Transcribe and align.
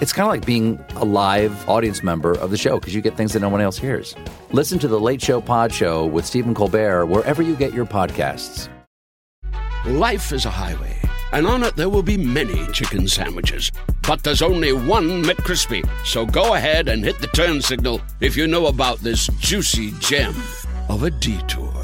It's 0.00 0.12
kind 0.12 0.26
of 0.26 0.30
like 0.30 0.44
being 0.44 0.84
a 0.96 1.04
live 1.04 1.68
audience 1.68 2.02
member 2.02 2.32
of 2.38 2.50
the 2.50 2.56
show 2.56 2.78
because 2.80 2.94
you 2.94 3.00
get 3.00 3.16
things 3.16 3.32
that 3.32 3.40
no 3.40 3.48
one 3.48 3.60
else 3.60 3.78
hears. 3.78 4.14
Listen 4.50 4.78
to 4.80 4.88
The 4.88 4.98
Late 4.98 5.22
Show 5.22 5.40
Pod 5.40 5.72
Show 5.72 6.06
with 6.06 6.26
Stephen 6.26 6.52
Colbert 6.52 7.06
wherever 7.06 7.42
you 7.42 7.54
get 7.54 7.72
your 7.72 7.86
podcasts. 7.86 8.68
Life 9.86 10.32
is 10.32 10.46
a 10.46 10.50
highway, 10.50 10.96
and 11.32 11.46
on 11.46 11.62
it 11.62 11.76
there 11.76 11.88
will 11.88 12.02
be 12.02 12.16
many 12.16 12.66
chicken 12.72 13.06
sandwiches. 13.06 13.70
But 14.06 14.22
there's 14.24 14.42
only 14.42 14.72
one 14.72 15.22
McCrispy. 15.22 15.88
So 16.04 16.26
go 16.26 16.54
ahead 16.54 16.88
and 16.88 17.04
hit 17.04 17.20
the 17.20 17.28
turn 17.28 17.62
signal 17.62 18.00
if 18.20 18.36
you 18.36 18.46
know 18.46 18.66
about 18.66 18.98
this 18.98 19.28
juicy 19.38 19.92
gem 20.00 20.34
of 20.88 21.04
a 21.04 21.10
detour. 21.10 21.83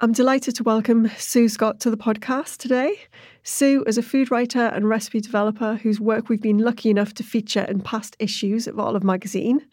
I'm 0.00 0.12
delighted 0.12 0.54
to 0.54 0.62
welcome 0.62 1.10
Su 1.18 1.48
Scott 1.48 1.80
to 1.80 1.90
the 1.90 1.96
podcast 1.96 2.58
today. 2.58 3.00
Su 3.42 3.82
is 3.84 3.98
a 3.98 4.02
food 4.02 4.30
writer 4.30 4.66
and 4.66 4.88
recipe 4.88 5.20
developer 5.20 5.74
whose 5.74 5.98
work 5.98 6.28
we've 6.28 6.40
been 6.40 6.58
lucky 6.58 6.88
enough 6.88 7.14
to 7.14 7.24
feature 7.24 7.62
in 7.62 7.80
past 7.80 8.14
issues 8.20 8.68
of 8.68 8.78
Olive 8.78 9.02
magazine. 9.02 9.66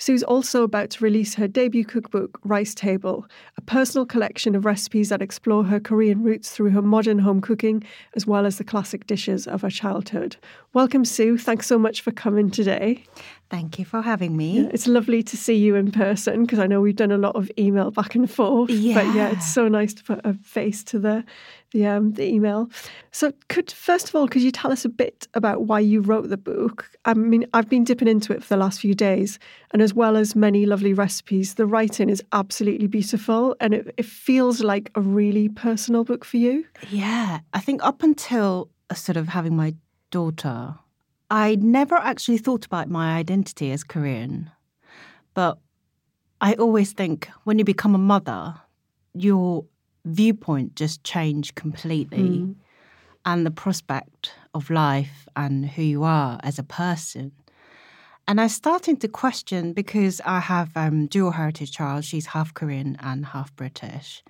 Su's 0.00 0.22
also 0.22 0.62
about 0.62 0.88
to 0.88 1.04
release 1.04 1.34
her 1.34 1.46
debut 1.46 1.84
cookbook, 1.84 2.40
Rice 2.42 2.74
Table, 2.74 3.26
a 3.58 3.60
personal 3.60 4.06
collection 4.06 4.54
of 4.54 4.64
recipes 4.64 5.10
that 5.10 5.20
explore 5.20 5.62
her 5.64 5.78
Korean 5.78 6.22
roots 6.22 6.50
through 6.50 6.70
her 6.70 6.80
modern 6.80 7.18
home 7.18 7.42
cooking, 7.42 7.84
as 8.16 8.26
well 8.26 8.46
as 8.46 8.56
the 8.56 8.64
classic 8.64 9.06
dishes 9.06 9.46
of 9.46 9.60
her 9.60 9.68
childhood. 9.68 10.36
Welcome, 10.72 11.04
Su. 11.04 11.36
Thanks 11.36 11.66
so 11.66 11.78
much 11.78 12.00
for 12.00 12.12
coming 12.12 12.50
today. 12.50 13.04
Thank 13.50 13.78
you 13.78 13.84
for 13.84 14.00
having 14.00 14.38
me. 14.38 14.60
Yeah, 14.60 14.70
it's 14.72 14.86
lovely 14.86 15.22
to 15.22 15.36
see 15.36 15.56
you 15.56 15.74
in 15.74 15.92
person 15.92 16.44
because 16.44 16.60
I 16.60 16.66
know 16.66 16.80
we've 16.80 16.96
done 16.96 17.12
a 17.12 17.18
lot 17.18 17.36
of 17.36 17.50
email 17.58 17.90
back 17.90 18.14
and 18.14 18.30
forth. 18.30 18.70
Yeah. 18.70 18.94
But 18.94 19.14
yeah, 19.14 19.32
it's 19.32 19.52
so 19.52 19.68
nice 19.68 19.92
to 19.94 20.04
put 20.04 20.24
a 20.24 20.32
face 20.34 20.82
to 20.84 20.98
the 20.98 21.24
the 21.72 21.86
um 21.86 22.12
the 22.12 22.24
email. 22.24 22.70
So 23.12 23.32
could 23.48 23.70
first 23.70 24.08
of 24.08 24.14
all, 24.14 24.28
could 24.28 24.42
you 24.42 24.50
tell 24.50 24.72
us 24.72 24.84
a 24.84 24.88
bit 24.88 25.28
about 25.34 25.62
why 25.62 25.80
you 25.80 26.00
wrote 26.00 26.28
the 26.28 26.36
book? 26.36 26.90
I 27.04 27.14
mean, 27.14 27.46
I've 27.54 27.68
been 27.68 27.84
dipping 27.84 28.08
into 28.08 28.32
it 28.32 28.42
for 28.42 28.48
the 28.48 28.56
last 28.56 28.80
few 28.80 28.94
days, 28.94 29.38
and 29.72 29.82
as 29.82 29.94
well 29.94 30.16
as 30.16 30.34
many 30.34 30.66
lovely 30.66 30.92
recipes, 30.92 31.54
the 31.54 31.66
writing 31.66 32.08
is 32.08 32.22
absolutely 32.32 32.86
beautiful 32.86 33.56
and 33.60 33.74
it, 33.74 33.94
it 33.96 34.06
feels 34.06 34.60
like 34.60 34.90
a 34.94 35.00
really 35.00 35.48
personal 35.48 36.04
book 36.04 36.24
for 36.24 36.36
you. 36.36 36.64
Yeah, 36.90 37.40
I 37.52 37.60
think 37.60 37.82
up 37.82 38.02
until 38.02 38.70
uh, 38.90 38.94
sort 38.94 39.16
of 39.16 39.28
having 39.28 39.56
my 39.56 39.74
daughter, 40.10 40.74
I 41.30 41.56
never 41.56 41.94
actually 41.96 42.38
thought 42.38 42.66
about 42.66 42.88
my 42.88 43.16
identity 43.16 43.70
as 43.70 43.84
Korean. 43.84 44.50
But 45.34 45.58
I 46.40 46.54
always 46.54 46.92
think 46.92 47.28
when 47.44 47.58
you 47.58 47.64
become 47.64 47.94
a 47.94 47.98
mother, 47.98 48.54
your 49.14 49.64
viewpoint 50.04 50.76
just 50.76 51.04
changed 51.04 51.54
completely. 51.54 52.18
Mm. 52.18 52.54
And 53.26 53.44
the 53.44 53.50
prospect 53.50 54.32
of 54.54 54.70
life 54.70 55.28
and 55.36 55.66
who 55.66 55.82
you 55.82 56.04
are 56.04 56.40
as 56.42 56.58
a 56.58 56.62
person. 56.62 57.32
And 58.26 58.40
I 58.40 58.46
started 58.46 59.00
to 59.00 59.08
question 59.08 59.72
because 59.74 60.22
I 60.24 60.40
have 60.40 60.70
um, 60.74 61.06
dual 61.06 61.32
heritage 61.32 61.72
child. 61.72 62.04
She's 62.04 62.26
half 62.26 62.54
Korean 62.54 62.96
and 63.00 63.26
half 63.26 63.54
British. 63.56 64.22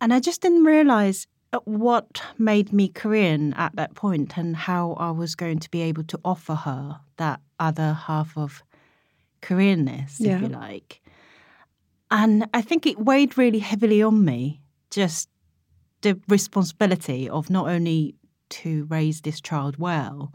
And 0.00 0.14
I 0.14 0.20
just 0.20 0.40
didn't 0.40 0.64
realize 0.64 1.26
uh, 1.52 1.58
what 1.64 2.22
made 2.38 2.72
me 2.72 2.88
Korean 2.88 3.52
at 3.54 3.74
that 3.76 3.94
point 3.94 4.38
and 4.38 4.56
how 4.56 4.92
I 4.94 5.10
was 5.10 5.34
going 5.34 5.58
to 5.58 5.70
be 5.70 5.82
able 5.82 6.04
to 6.04 6.20
offer 6.24 6.54
her 6.54 7.00
that 7.16 7.40
other 7.58 7.92
half 7.92 8.36
of 8.38 8.62
Koreanness, 9.42 10.16
Yeah. 10.18 10.36
if 10.36 10.42
you 10.42 10.48
like. 10.48 11.02
And 12.10 12.48
I 12.54 12.62
think 12.62 12.86
it 12.86 12.98
weighed 12.98 13.36
really 13.36 13.58
heavily 13.58 14.02
on 14.02 14.24
me, 14.24 14.60
just 14.90 15.28
the 16.02 16.18
responsibility 16.28 17.28
of 17.28 17.50
not 17.50 17.68
only 17.68 18.14
to 18.50 18.84
raise 18.84 19.20
this 19.22 19.40
child 19.40 19.76
well, 19.78 20.32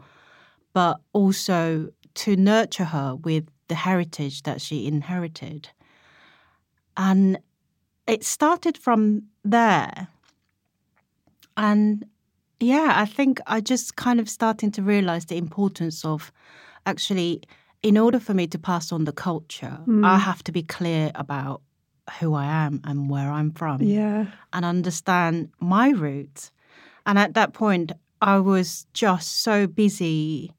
but 0.72 1.00
also 1.12 1.88
to 2.14 2.36
nurture 2.36 2.84
her 2.84 3.16
with 3.16 3.48
the 3.68 3.74
heritage 3.74 4.42
that 4.42 4.60
she 4.60 4.86
inherited. 4.86 5.68
And 6.96 7.38
it 8.06 8.24
started 8.24 8.76
from 8.78 9.22
there. 9.44 10.08
And 11.56 12.04
yeah, 12.60 12.92
I 12.94 13.06
think 13.06 13.40
I 13.46 13.60
just 13.60 13.96
kind 13.96 14.20
of 14.20 14.28
starting 14.28 14.70
to 14.72 14.82
realize 14.82 15.26
the 15.26 15.36
importance 15.36 16.04
of 16.04 16.32
actually, 16.86 17.42
in 17.82 17.96
order 17.98 18.20
for 18.20 18.34
me 18.34 18.46
to 18.48 18.58
pass 18.58 18.92
on 18.92 19.04
the 19.04 19.12
culture, 19.12 19.78
I 19.86 19.90
mm. 19.90 20.20
have 20.20 20.42
to 20.44 20.52
be 20.52 20.62
clear 20.62 21.10
about 21.14 21.62
who 22.20 22.34
I 22.34 22.44
am 22.44 22.80
and 22.84 23.08
where 23.08 23.30
I'm 23.30 23.50
from 23.52 23.82
Yeah. 23.82 24.26
and 24.52 24.64
understand 24.64 25.50
my 25.60 25.90
roots. 25.90 26.50
And 27.06 27.18
at 27.18 27.34
that 27.34 27.52
point, 27.52 27.92
I 28.20 28.38
was 28.38 28.86
just 28.92 29.40
so 29.40 29.66
busy 29.66 30.52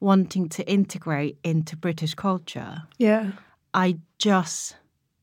wanting 0.00 0.48
to 0.50 0.68
integrate 0.70 1.38
into 1.42 1.76
British 1.76 2.14
culture. 2.14 2.82
Yeah. 2.98 3.32
I 3.74 3.98
just 4.18 4.76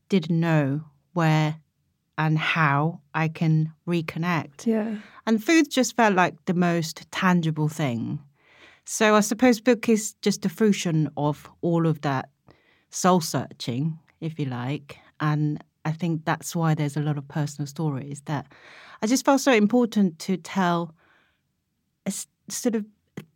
didn't 0.08 0.38
know 0.40 0.82
where 1.14 1.56
and 2.18 2.38
how 2.38 3.00
I 3.14 3.28
can 3.28 3.72
reconnect. 3.86 4.66
Yeah. 4.66 4.96
And 5.26 5.42
food 5.42 5.70
just 5.70 5.96
felt 5.96 6.14
like 6.14 6.34
the 6.46 6.54
most 6.54 7.10
tangible 7.10 7.68
thing. 7.68 8.20
So 8.84 9.14
I 9.14 9.20
suppose 9.20 9.60
book 9.60 9.88
is 9.88 10.14
just 10.22 10.46
a 10.46 10.48
fruition 10.48 11.10
of 11.16 11.50
all 11.60 11.86
of 11.86 12.02
that 12.02 12.28
soul 12.90 13.20
searching, 13.20 13.98
if 14.20 14.38
you 14.38 14.46
like. 14.46 14.98
And 15.20 15.62
I 15.86 15.92
think 15.92 16.24
that's 16.24 16.56
why 16.56 16.74
there's 16.74 16.96
a 16.96 17.00
lot 17.00 17.16
of 17.16 17.28
personal 17.28 17.66
stories 17.66 18.22
that 18.26 18.46
I 19.00 19.06
just 19.06 19.24
felt 19.24 19.40
so 19.40 19.52
important 19.52 20.18
to 20.20 20.36
tell, 20.36 20.94
uh, 22.06 22.10
sort 22.48 22.74
of 22.74 22.84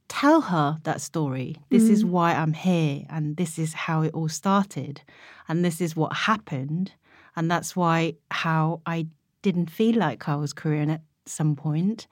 tell 0.09 0.41
her 0.41 0.79
that 0.83 1.01
story. 1.01 1.57
This 1.71 1.85
is 1.85 2.03
mm. 2.03 2.09
why 2.09 2.35
I'm 2.35 2.53
here, 2.53 3.05
and 3.09 3.37
this 3.37 3.57
is 3.59 3.73
how 3.73 4.03
it 4.03 4.13
all 4.13 4.29
started, 4.29 5.03
and 5.49 5.65
this 5.65 5.81
is 5.81 5.95
what 5.95 6.13
happened. 6.13 6.93
And 7.37 7.49
that's 7.49 7.77
why 7.77 8.15
how 8.33 8.81
I 8.85 9.07
didn't 9.43 9.71
feel 9.71 9.97
like 9.97 10.29
I 10.29 10.35
was 10.35 10.53
Korean 10.53 10.91
at 10.91 11.03
some 11.27 11.55
point. 11.55 12.09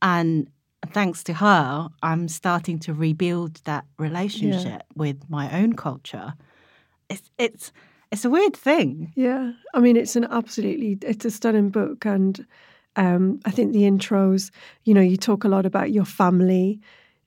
And 0.00 0.48
thanks 0.92 1.22
to 1.24 1.34
her, 1.34 1.90
I'm 2.02 2.28
starting 2.28 2.78
to 2.80 2.94
rebuild 2.94 3.56
that 3.64 3.84
relationship 3.98 4.82
with 4.94 5.28
my 5.28 5.52
own 5.60 5.74
culture. 5.74 6.32
It's 7.10 7.30
it's 7.36 7.72
it's 8.12 8.24
a 8.24 8.30
weird 8.30 8.56
thing. 8.56 9.12
Yeah, 9.14 9.52
I 9.74 9.80
mean, 9.80 9.96
it's 9.96 10.16
an 10.16 10.26
absolutely 10.30 10.98
it's 11.02 11.24
a 11.24 11.30
stunning 11.30 11.70
book, 11.70 12.04
and 12.04 12.46
um, 12.96 13.40
I 13.44 13.50
think 13.50 13.72
the 13.72 13.82
intros. 13.82 14.50
You 14.84 14.94
know, 14.94 15.00
you 15.00 15.16
talk 15.16 15.44
a 15.44 15.48
lot 15.48 15.66
about 15.66 15.92
your 15.92 16.04
family 16.04 16.80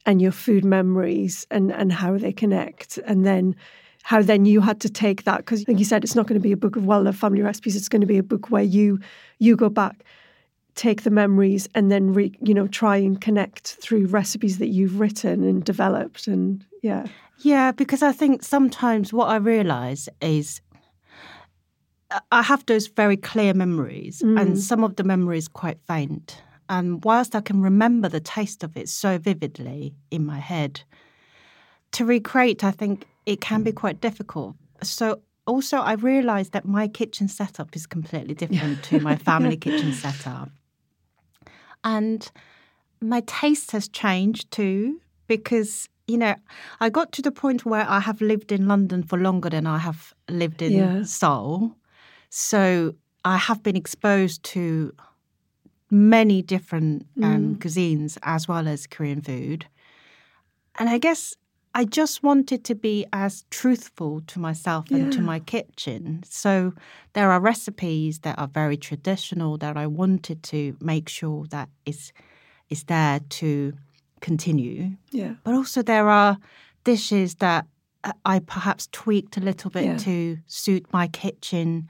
and 0.05 0.21
your 0.21 0.31
food 0.31 0.65
memories 0.65 1.45
and 1.51 1.71
and 1.71 1.91
how 1.91 2.17
they 2.17 2.31
connect, 2.31 2.97
and 2.99 3.25
then 3.25 3.55
how 4.03 4.21
then 4.21 4.45
you 4.45 4.61
had 4.61 4.79
to 4.81 4.89
take 4.89 5.23
that 5.23 5.37
because, 5.37 5.67
like 5.67 5.79
you 5.79 5.85
said, 5.85 6.03
it's 6.03 6.15
not 6.15 6.27
going 6.27 6.39
to 6.39 6.43
be 6.43 6.51
a 6.51 6.57
book 6.57 6.75
of 6.75 6.85
well-loved 6.85 7.19
family 7.19 7.41
recipes. 7.41 7.75
It's 7.75 7.89
going 7.89 8.01
to 8.01 8.07
be 8.07 8.17
a 8.17 8.23
book 8.23 8.49
where 8.49 8.63
you 8.63 8.99
you 9.39 9.55
go 9.55 9.69
back 9.69 10.03
take 10.79 11.03
the 11.03 11.09
memories 11.09 11.67
and 11.75 11.91
then 11.91 12.13
re, 12.13 12.31
you 12.41 12.53
know 12.53 12.65
try 12.65 12.95
and 12.95 13.19
connect 13.19 13.75
through 13.81 14.05
recipes 14.07 14.59
that 14.59 14.67
you've 14.67 14.97
written 14.97 15.43
and 15.43 15.65
developed 15.65 16.25
and 16.25 16.63
yeah 16.81 17.05
yeah 17.39 17.73
because 17.73 18.01
i 18.01 18.13
think 18.13 18.43
sometimes 18.43 19.11
what 19.11 19.27
i 19.27 19.35
realize 19.35 20.07
is 20.21 20.61
i 22.31 22.41
have 22.41 22.65
those 22.65 22.87
very 22.87 23.17
clear 23.17 23.53
memories 23.53 24.21
mm. 24.21 24.39
and 24.39 24.59
some 24.59 24.83
of 24.83 24.95
the 24.95 25.03
memories 25.03 25.47
quite 25.47 25.79
faint 25.87 26.41
and 26.67 27.03
whilst 27.03 27.35
i 27.35 27.41
can 27.41 27.61
remember 27.61 28.09
the 28.09 28.19
taste 28.19 28.63
of 28.63 28.75
it 28.75 28.89
so 28.89 29.17
vividly 29.17 29.93
in 30.11 30.25
my 30.25 30.39
head 30.39 30.81
to 31.91 32.05
recreate 32.05 32.63
i 32.63 32.71
think 32.71 33.05
it 33.25 33.41
can 33.41 33.63
be 33.63 33.71
quite 33.71 34.01
difficult 34.01 34.55
so 34.81 35.21
also 35.45 35.77
i 35.77 35.93
realized 35.93 36.51
that 36.51 36.65
my 36.65 36.87
kitchen 36.87 37.27
setup 37.27 37.75
is 37.75 37.85
completely 37.85 38.33
different 38.43 38.83
to 38.83 38.99
my 38.99 39.15
family 39.15 39.57
kitchen 39.57 39.93
setup 39.93 40.49
and 41.83 42.31
my 43.01 43.21
taste 43.21 43.71
has 43.71 43.87
changed 43.87 44.51
too 44.51 44.99
because, 45.27 45.87
you 46.07 46.17
know, 46.17 46.35
I 46.79 46.89
got 46.89 47.11
to 47.13 47.21
the 47.21 47.31
point 47.31 47.65
where 47.65 47.85
I 47.87 47.99
have 47.99 48.21
lived 48.21 48.51
in 48.51 48.67
London 48.67 49.03
for 49.03 49.17
longer 49.17 49.49
than 49.49 49.65
I 49.65 49.77
have 49.77 50.13
lived 50.29 50.61
in 50.61 50.73
yeah. 50.73 51.03
Seoul. 51.03 51.75
So 52.29 52.95
I 53.25 53.37
have 53.37 53.63
been 53.63 53.75
exposed 53.75 54.43
to 54.43 54.93
many 55.91 56.41
different 56.41 57.07
um, 57.21 57.55
mm. 57.55 57.57
cuisines 57.57 58.17
as 58.23 58.47
well 58.47 58.67
as 58.67 58.87
Korean 58.87 59.21
food. 59.21 59.65
And 60.77 60.87
I 60.87 60.97
guess 60.99 61.35
I 61.75 61.85
just 61.85 62.23
wanted 62.23 62.63
to 62.65 62.75
be 62.75 63.05
as 63.13 63.45
truthful 63.49 64.21
to 64.27 64.39
myself 64.39 64.89
and 64.91 65.13
to 65.13 65.21
my 65.21 65.39
kitchen. 65.39 66.23
So 66.27 66.73
there 67.13 67.31
are 67.31 67.39
recipes 67.39 68.19
that 68.19 68.39
are 68.39 68.47
very 68.47 68.77
traditional 68.77 69.57
that 69.59 69.77
I 69.77 69.87
wanted 69.87 70.41
to 70.43 70.75
make 70.79 71.09
sure 71.09 71.45
that 71.49 71.69
is 71.85 72.11
is 72.69 72.83
there 72.83 73.19
to 73.29 73.73
continue. 74.19 74.91
Yeah. 75.11 75.35
But 75.43 75.53
also 75.55 75.81
there 75.81 76.09
are 76.09 76.37
dishes 76.83 77.35
that 77.35 77.65
I 78.25 78.39
perhaps 78.39 78.87
tweaked 78.91 79.37
a 79.37 79.41
little 79.41 79.69
bit 79.69 79.85
yeah. 79.85 79.97
to 79.97 80.37
suit 80.47 80.85
my 80.91 81.07
kitchen. 81.07 81.89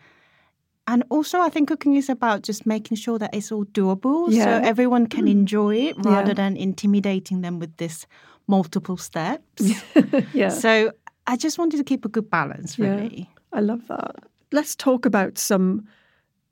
And 0.89 1.03
also, 1.11 1.39
I 1.39 1.49
think 1.49 1.67
cooking 1.67 1.97
is 1.97 2.09
about 2.09 2.41
just 2.41 2.65
making 2.65 2.97
sure 2.97 3.19
that 3.19 3.29
it's 3.31 3.51
all 3.51 3.63
doable, 3.65 4.25
yeah. 4.31 4.43
so 4.43 4.67
everyone 4.67 5.05
can 5.05 5.25
mm. 5.25 5.31
enjoy 5.31 5.75
it 5.75 5.95
rather 5.99 6.29
yeah. 6.29 6.33
than 6.33 6.57
intimidating 6.57 7.41
them 7.41 7.59
with 7.59 7.77
this 7.77 8.07
multiple 8.47 8.97
steps. 8.97 9.71
yeah. 10.33 10.49
So 10.49 10.91
I 11.27 11.37
just 11.37 11.59
wanted 11.59 11.77
to 11.77 11.83
keep 11.83 12.05
a 12.05 12.09
good 12.09 12.27
balance, 12.31 12.79
really. 12.79 13.29
Yeah, 13.29 13.57
I 13.59 13.59
love 13.59 13.87
that. 13.87 14.15
Let's 14.51 14.75
talk 14.75 15.05
about 15.05 15.37
some, 15.37 15.87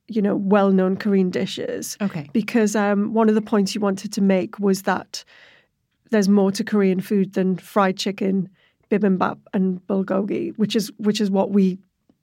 you 0.07 0.21
know, 0.21 0.35
well-known 0.35 0.97
Korean 0.97 1.31
dishes. 1.31 1.97
Okay. 1.99 2.29
Because 2.31 2.75
um, 2.75 3.15
one 3.15 3.29
of 3.29 3.33
the 3.33 3.41
points 3.41 3.73
you 3.73 3.81
wanted 3.81 4.13
to 4.13 4.21
make 4.21 4.59
was 4.59 4.83
that 4.83 5.23
there's 6.11 6.29
more 6.29 6.51
to 6.51 6.63
Korean 6.63 7.01
food 7.01 7.33
than 7.33 7.57
fried 7.57 7.97
chicken, 7.97 8.49
bibimbap, 8.91 9.39
and 9.55 9.81
bulgogi, 9.87 10.55
which 10.59 10.75
is 10.75 10.91
which 10.99 11.19
is 11.19 11.31
what 11.31 11.49
we 11.49 11.79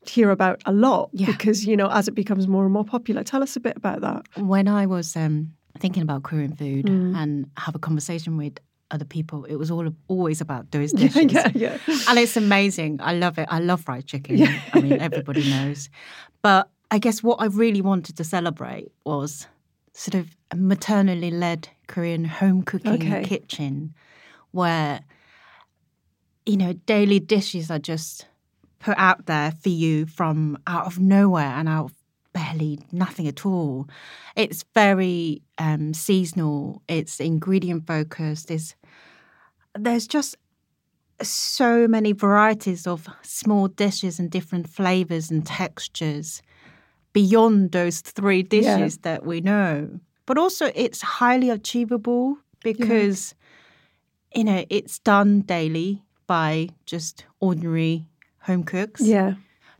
hear 0.08 0.30
about 0.30 0.62
a 0.66 0.72
lot. 0.72 1.10
Yeah. 1.12 1.26
Because 1.26 1.66
you 1.66 1.76
know, 1.76 1.88
as 1.90 2.08
it 2.08 2.14
becomes 2.14 2.46
more 2.48 2.64
and 2.64 2.72
more 2.72 2.84
popular, 2.84 3.22
tell 3.22 3.42
us 3.42 3.56
a 3.56 3.60
bit 3.60 3.76
about 3.76 4.00
that. 4.02 4.26
When 4.42 4.68
I 4.68 4.86
was 4.86 5.16
um, 5.16 5.52
thinking 5.78 6.02
about 6.02 6.22
Korean 6.22 6.54
food 6.54 6.86
Mm. 6.86 7.16
and 7.16 7.50
have 7.56 7.74
a 7.74 7.78
conversation 7.78 8.36
with 8.36 8.58
other 8.90 9.04
people. 9.06 9.44
It 9.46 9.56
was 9.56 9.70
all 9.70 9.88
always 10.08 10.40
about 10.40 10.70
those 10.70 10.92
dishes. 11.02 11.32
yeah, 11.32 11.50
yeah. 11.54 11.78
And 12.08 12.18
it's 12.18 12.36
amazing. 12.36 13.00
I 13.02 13.14
love 13.14 13.38
it. 13.38 13.48
I 13.50 13.58
love 13.58 13.80
fried 13.80 14.06
chicken. 14.06 14.38
Yeah. 14.38 14.60
I 14.72 14.80
mean, 14.80 15.00
everybody 15.00 15.48
knows. 15.50 15.88
But 16.42 16.68
I 16.90 16.98
guess 16.98 17.22
what 17.22 17.40
I 17.40 17.46
really 17.46 17.80
wanted 17.80 18.16
to 18.18 18.24
celebrate 18.24 18.92
was 19.04 19.48
sort 19.94 20.14
of 20.14 20.36
a 20.50 20.56
maternally 20.56 21.30
led 21.30 21.68
Korean 21.88 22.24
home 22.24 22.62
cooking 22.62 22.92
Okay. 22.92 23.24
kitchen 23.24 23.94
where, 24.52 25.00
you 26.46 26.56
know, 26.56 26.74
daily 26.86 27.18
dishes 27.20 27.70
are 27.70 27.78
just 27.78 28.26
put 28.84 28.98
out 28.98 29.25
there 29.25 29.50
for 29.50 29.70
you 29.70 30.04
from 30.04 30.58
out 30.66 30.84
of 30.84 30.98
nowhere 30.98 31.54
and 31.58 31.69
out 31.69 31.86
of 31.86 31.94
barely 32.34 32.78
nothing 32.92 33.26
at 33.26 33.46
all. 33.46 33.88
It's 34.36 34.62
very 34.75 35.40
um, 35.56 35.94
seasonal. 35.94 36.82
It's 36.86 37.19
ingredient 37.19 37.86
focused. 37.86 38.50
It's, 38.50 38.75
there's 39.75 40.06
just 40.06 40.36
so 41.22 41.88
many 41.88 42.12
varieties 42.12 42.86
of 42.86 43.08
small 43.22 43.69
dishes 43.69 44.19
and 44.19 44.31
different 44.31 44.69
flavors 44.69 45.31
and 45.31 45.46
textures 45.46 46.42
beyond 47.14 47.72
those 47.72 48.02
three 48.02 48.42
dishes 48.42 48.98
that 48.98 49.25
we 49.25 49.40
know. 49.40 49.98
But 50.26 50.36
also, 50.36 50.70
it's 50.75 51.00
highly 51.00 51.48
achievable 51.48 52.36
because, 52.62 53.34
you 54.34 54.44
know, 54.44 54.66
it's 54.69 54.98
done 54.98 55.40
daily 55.40 56.02
by 56.26 56.69
just 56.84 57.25
ordinary 57.40 58.06
home 58.46 58.64
cooks 58.64 59.00
Yeah. 59.00 59.35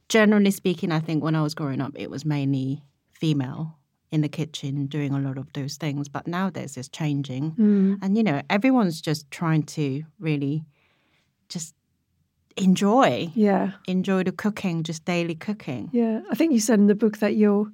generally 0.09 0.51
speaking, 0.51 0.93
I 0.93 1.01
think 1.01 1.23
when 1.23 1.35
I 1.35 1.43
was 1.43 1.55
growing 1.55 1.81
up, 1.81 1.93
it 1.97 2.11
was 2.11 2.25
mainly 2.25 2.83
female 3.13 3.79
in 4.11 4.21
the 4.21 4.29
kitchen 4.29 4.87
doing 4.87 5.13
a 5.13 5.19
lot 5.19 5.39
of 5.39 5.53
those 5.55 5.77
things. 5.77 6.09
But 6.09 6.27
nowadays, 6.27 6.77
it's 6.77 6.89
changing. 6.89 7.53
Mm. 7.53 7.99
And, 8.03 8.17
you 8.17 8.23
know, 8.23 8.43
everyone's 8.49 9.01
just 9.01 9.31
trying 9.31 9.63
to 9.77 10.03
really 10.21 10.65
just 11.49 11.75
enjoy, 12.57 13.31
Yeah. 13.35 13.73
enjoy 13.87 14.23
the 14.25 14.33
cooking, 14.33 14.83
just 14.83 15.05
daily 15.05 15.35
cooking. 15.35 15.91
Yeah, 15.93 16.21
I 16.31 16.35
think 16.35 16.53
you 16.53 16.61
said 16.61 16.79
in 16.79 16.87
the 16.87 16.95
book 16.95 17.19
that 17.19 17.35
your 17.37 17.73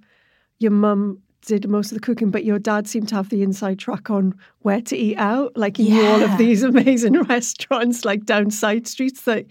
your 0.59 0.73
mum 0.73 1.19
did 1.43 1.69
most 1.69 1.91
of 1.93 1.97
the 1.97 2.01
cooking, 2.01 2.31
but 2.31 2.45
your 2.45 2.59
dad 2.59 2.87
seemed 2.87 3.09
to 3.09 3.15
have 3.15 3.29
the 3.31 3.43
inside 3.43 3.79
track 3.79 4.11
on 4.11 4.35
where 4.61 4.81
to 4.83 4.97
eat 4.97 5.17
out. 5.17 5.57
Like 5.57 5.77
he 5.79 5.89
knew 5.91 6.05
all 6.07 6.23
of 6.23 6.37
these 6.39 6.63
amazing 6.73 7.21
restaurants, 7.23 8.05
like 8.05 8.25
down 8.25 8.51
side 8.51 8.87
streets 8.87 9.23
that 9.23 9.47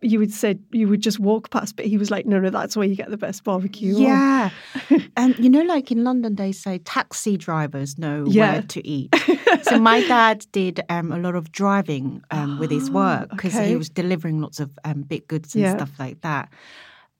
you 0.00 0.18
would 0.18 0.32
say 0.32 0.56
you 0.72 0.88
would 0.88 1.00
just 1.00 1.18
walk 1.18 1.50
past. 1.50 1.76
But 1.76 1.86
he 1.86 1.98
was 1.98 2.10
like, 2.10 2.24
no, 2.26 2.38
no, 2.38 2.50
that's 2.50 2.76
where 2.76 2.86
you 2.86 2.94
get 2.94 3.10
the 3.10 3.16
best 3.16 3.44
barbecue. 3.44 3.96
Yeah. 3.98 4.50
and 5.16 5.38
you 5.38 5.50
know, 5.50 5.62
like 5.62 5.90
in 5.90 6.04
London, 6.04 6.36
they 6.36 6.52
say 6.52 6.78
taxi 6.78 7.36
drivers 7.36 7.98
know 7.98 8.24
Yeah. 8.28 8.52
where 8.52 8.62
to 8.62 8.86
eat. 8.86 9.14
so 9.62 9.78
my 9.78 10.00
dad 10.08 10.46
did 10.52 10.80
um, 10.88 11.12
a 11.12 11.18
lot 11.18 11.34
of 11.34 11.50
driving 11.52 12.22
um, 12.30 12.58
with 12.58 12.70
his 12.70 12.90
work 12.90 13.30
because 13.30 13.54
okay. 13.54 13.68
he 13.68 13.76
was 13.76 13.90
delivering 13.90 14.40
lots 14.40 14.60
of 14.60 14.70
um, 14.84 15.02
big 15.02 15.26
goods 15.28 15.54
and 15.54 15.64
Yeah. 15.64 15.76
stuff 15.76 15.90
like 15.98 16.20
that. 16.22 16.48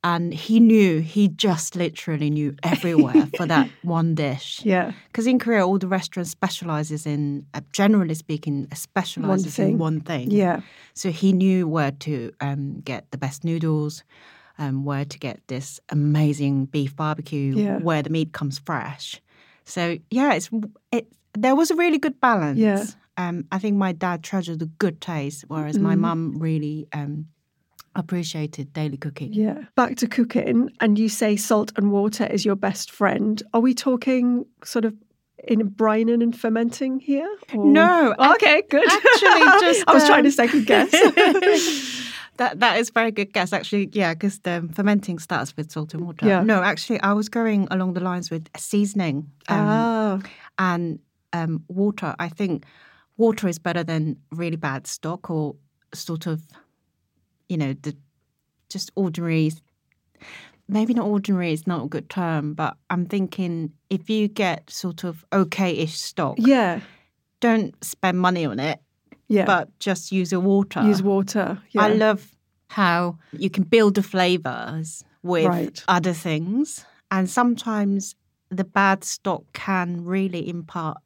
And 0.04 0.34
he 0.34 0.60
knew, 0.60 1.00
he 1.00 1.28
just 1.28 1.74
literally 1.76 2.28
knew 2.28 2.54
everywhere 2.62 3.26
for 3.36 3.46
that 3.46 3.70
one 3.82 4.14
dish. 4.14 4.60
yeah, 4.62 4.92
Because 5.08 5.26
in 5.26 5.38
Korea, 5.38 5.66
all 5.66 5.78
the 5.78 5.88
restaurants 5.88 6.30
specializes 6.30 7.06
in, 7.06 7.46
uh, 7.54 7.62
generally 7.72 8.14
speaking, 8.14 8.68
specializes 8.74 9.56
thing. 9.56 9.72
in 9.72 9.78
one 9.78 10.00
thing. 10.00 10.30
yeah, 10.30 10.60
So 10.92 11.10
he 11.10 11.32
knew 11.32 11.66
where 11.66 11.90
to 12.06 12.30
um, 12.42 12.80
get 12.84 13.10
the 13.12 13.18
best 13.18 13.44
noodles, 13.44 14.04
um, 14.58 14.84
where 14.84 15.06
to 15.06 15.18
get 15.18 15.40
this 15.48 15.80
amazing 15.88 16.66
beef 16.66 16.94
barbecue, 16.94 17.56
Yeah. 17.56 17.78
where 17.78 18.02
the 18.02 18.10
meat 18.10 18.32
comes 18.32 18.58
fresh. 18.58 19.22
So 19.64 19.96
yeah, 20.10 20.34
it's 20.34 20.50
it. 20.92 21.06
There 21.32 21.56
was 21.56 21.70
a 21.70 21.74
really 21.76 21.98
good 21.98 22.20
balance. 22.20 22.58
Yeah. 22.58 22.84
Um, 23.16 23.44
I 23.50 23.58
think 23.58 23.76
my 23.78 23.92
dad 23.92 24.22
treasured 24.22 24.58
the 24.58 24.66
good 24.78 25.00
taste, 25.00 25.44
whereas 25.48 25.78
my 25.78 25.94
Mm. 25.96 26.00
mum 26.00 26.38
really 26.38 26.86
um, 26.92 27.26
appreciated 27.96 28.72
daily 28.72 28.96
cooking. 28.96 29.32
yeah. 29.32 29.64
Back 29.76 29.96
to 29.96 30.06
cooking, 30.08 30.70
and 30.80 30.98
you 30.98 31.08
say 31.08 31.36
salt 31.36 31.72
and 31.76 31.90
water 31.92 32.26
is 32.26 32.44
your 32.44 32.56
best 32.56 32.90
friend. 32.90 33.42
Are 33.52 33.60
we 33.60 33.74
talking 33.74 34.46
sort 34.64 34.84
of 34.84 34.94
in 35.46 35.70
brining 35.70 36.22
and 36.22 36.38
fermenting 36.38 37.00
here? 37.00 37.28
or- 37.54 37.64
No, 37.66 38.14
Oh, 38.18 38.34
okay, 38.34 38.62
good. 38.70 38.84
actually, 38.90 39.60
just, 39.60 39.84
I 39.86 39.94
was 39.94 40.06
trying 40.06 40.22
to 40.24 40.28
um, 40.28 40.32
second 40.32 40.66
guess. 40.66 40.90
that 42.36 42.58
that 42.60 42.78
is 42.78 42.90
very 42.90 43.10
good 43.10 43.32
guess, 43.32 43.52
actually. 43.52 43.88
Yeah, 43.92 44.14
because 44.14 44.40
the 44.40 44.68
fermenting 44.74 45.18
starts 45.18 45.56
with 45.56 45.70
salt 45.70 45.94
and 45.94 46.04
water. 46.06 46.26
Yeah. 46.26 46.42
No, 46.42 46.62
actually, 46.62 47.00
I 47.00 47.12
was 47.12 47.28
going 47.28 47.68
along 47.70 47.94
the 47.94 48.00
lines 48.00 48.30
with 48.30 48.48
seasoning. 48.56 49.30
um, 49.48 49.58
ah, 49.68 50.20
and 50.58 50.98
um, 51.32 51.62
water. 51.68 52.14
I 52.18 52.28
think 52.28 52.64
water 53.16 53.46
is 53.48 53.58
better 53.58 53.84
than 53.84 54.16
really 54.32 54.56
bad 54.56 54.86
stock 54.86 55.30
or 55.30 55.54
sort 55.92 56.26
of, 56.26 56.42
you 57.48 57.56
know, 57.56 57.74
the 57.82 57.96
just 58.68 58.90
ordinary 58.96 59.52
maybe 60.66 60.94
not 60.94 61.06
ordinary 61.06 61.52
it's 61.52 61.66
not 61.66 61.84
a 61.84 61.88
good 61.88 62.08
term, 62.08 62.54
but 62.54 62.76
I'm 62.88 63.04
thinking 63.06 63.72
if 63.90 64.08
you 64.08 64.28
get 64.28 64.70
sort 64.70 65.04
of 65.04 65.24
okay-ish 65.32 65.98
stock, 65.98 66.36
Yeah. 66.38 66.80
don't 67.40 67.74
spend 67.84 68.18
money 68.18 68.46
on 68.46 68.58
it, 68.58 68.80
Yeah. 69.28 69.44
but 69.44 69.78
just 69.78 70.10
use 70.10 70.30
the 70.30 70.40
water. 70.40 70.82
use 70.82 71.02
water. 71.02 71.60
Yeah. 71.70 71.82
I 71.82 71.88
love 71.88 72.34
how 72.68 73.18
you 73.32 73.50
can 73.50 73.64
build 73.64 73.94
the 73.94 74.02
flavors 74.02 75.04
with 75.22 75.46
Right. 75.46 75.84
other 75.86 76.14
things, 76.14 76.84
and 77.10 77.28
sometimes 77.28 78.14
the 78.50 78.64
bad 78.64 79.04
stock 79.04 79.42
can 79.52 80.04
really 80.04 80.48
impart 80.48 80.96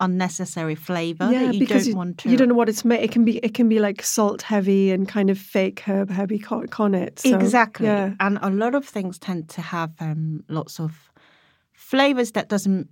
unnecessary 0.00 0.74
flavor 0.74 1.28
yeah, 1.32 1.44
that 1.46 1.54
you 1.54 1.60
because 1.60 1.84
don't 1.84 1.90
you, 1.90 1.96
want 1.96 2.18
to. 2.18 2.28
you 2.30 2.36
don't 2.36 2.48
know 2.48 2.54
what 2.54 2.68
it's 2.68 2.84
made. 2.84 3.02
It 3.02 3.10
can 3.12 3.24
be 3.24 3.38
it 3.38 3.54
can 3.54 3.68
be 3.68 3.78
like 3.78 4.02
salt 4.02 4.42
heavy 4.42 4.90
and 4.92 5.08
kind 5.08 5.30
of 5.30 5.38
fake 5.38 5.80
herb 5.80 6.10
heavy 6.10 6.38
con, 6.38 6.66
con 6.68 6.94
it. 6.94 7.18
So, 7.20 7.34
exactly, 7.34 7.86
Yeah. 7.86 8.14
and 8.20 8.38
a 8.42 8.50
lot 8.50 8.74
of 8.74 8.84
things 8.86 9.18
tend 9.18 9.48
to 9.50 9.62
have 9.62 9.92
um, 10.00 10.44
lots 10.48 10.78
of 10.80 11.10
flavors 11.72 12.32
that 12.32 12.48
doesn't 12.48 12.88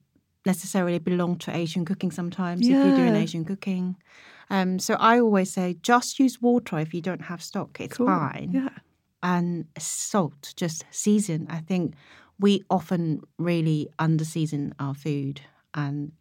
necessarily 0.46 0.98
belong 0.98 1.36
to 1.38 1.54
Asian 1.56 1.84
cooking. 1.84 2.10
Sometimes, 2.10 2.66
if 2.66 2.72
you're 2.72 2.96
doing 2.96 3.16
Asian 3.16 3.44
cooking. 3.44 3.96
Um, 4.50 4.78
so 4.78 4.94
I 4.94 5.20
always 5.20 5.50
say 5.50 5.76
just 5.82 6.18
use 6.20 6.40
water 6.40 6.78
if 6.78 6.92
you 6.92 7.00
don't 7.00 7.22
have 7.22 7.42
stock. 7.42 7.80
It's 7.80 7.96
Cool. 7.96 8.06
fine. 8.06 8.50
Yeah. 8.52 8.68
and 9.22 9.64
salt, 9.78 10.52
just 10.56 10.84
season. 10.90 11.46
I 11.48 11.60
think 11.60 11.94
we 12.38 12.62
often 12.68 13.22
really 13.38 13.88
under 13.98 14.22
season 14.24 14.74
our 14.78 14.92
food 14.94 15.40
and 15.72 16.12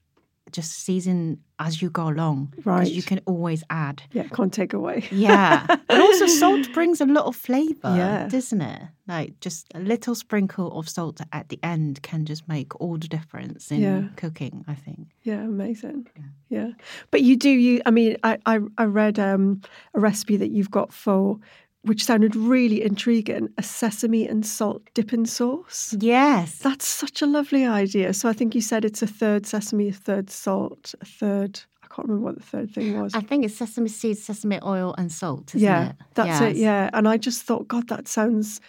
just 0.54 0.72
season 0.86 1.40
as 1.60 1.82
you 1.82 1.90
go 1.90 2.08
along. 2.10 2.54
Right. 2.66 2.90
You 2.92 3.04
can 3.04 3.20
always 3.26 3.64
add. 3.70 4.02
Yeah. 4.12 4.28
Can't 4.30 4.54
take 4.54 4.74
away. 4.74 5.08
Yeah. 5.12 5.66
and 5.90 6.02
also 6.02 6.26
salt 6.42 6.72
brings 6.74 7.02
a 7.02 7.06
lot 7.06 7.26
of 7.26 7.36
flavour, 7.36 7.94
Yeah. 7.96 8.28
doesn't 8.28 8.62
it? 8.62 8.82
Like 9.08 9.40
just 9.42 9.68
a 9.76 9.80
little 9.80 10.16
sprinkle 10.16 10.78
of 10.80 10.88
salt 10.90 11.20
at 11.32 11.50
the 11.50 11.60
end 11.64 12.02
can 12.02 12.26
just 12.26 12.48
make 12.48 12.80
all 12.82 12.98
the 12.98 13.08
difference 13.08 13.72
in 13.72 13.82
Yeah. 13.82 14.04
cooking, 14.16 14.64
I 14.68 14.76
think. 14.76 15.10
Yeah, 15.24 15.42
amazing. 15.44 16.08
Yeah. 16.50 16.72
But 17.12 17.22
you 17.22 17.36
do 17.36 17.50
you 17.50 17.82
I 17.86 17.92
mean 17.92 18.18
I 18.24 18.38
I, 18.46 18.60
I 18.78 18.86
read 18.86 19.20
um, 19.20 19.62
a 19.94 20.00
recipe 20.00 20.38
that 20.38 20.52
you've 20.52 20.72
got 20.72 20.94
for 20.94 21.38
which 21.84 22.04
sounded 22.06 22.36
really 22.36 22.82
intriguing, 22.82 23.50
a 23.58 23.64
sesame 23.64 24.28
and 24.28 24.46
salt 24.46 24.82
dipping 24.94 25.26
sauce. 25.26 25.96
Yes. 26.00 26.60
That's 26.60 26.86
such 26.88 27.22
a 27.22 27.26
lovely 27.26 27.66
idea. 27.66 28.14
So 28.14 28.30
I 28.30 28.34
think 28.34 28.56
you 28.56 28.62
said 28.62 28.86
it's 28.86 29.02
a 29.02 29.08
third 29.08 29.46
sesame, 29.46 29.90
a 29.90 29.94
third 29.94 30.30
salt, 30.30 30.96
a 31.02 31.06
third 31.06 31.62
I 31.84 31.88
can't 31.96 32.08
remember 32.08 32.26
what 32.26 32.36
the 32.38 32.44
third 32.44 32.72
thing 32.72 33.00
was. 33.00 33.14
I 33.14 33.22
think 33.22 33.46
it's 33.46 33.56
sesame 33.56 33.90
seeds, 33.90 34.24
sesame 34.24 34.60
oil, 34.64 34.96
and 34.98 35.12
salt, 35.12 35.54
isn't 35.54 35.60
yeah, 35.68 35.90
it? 35.90 35.96
that's 36.16 36.42
it. 36.42 36.56
Yeah. 36.56 36.90
And 36.94 37.08
I 37.08 37.18
just 37.18 37.44
thought, 37.44 37.68
God, 37.68 37.88
that 37.90 38.08
sounds 38.08 38.60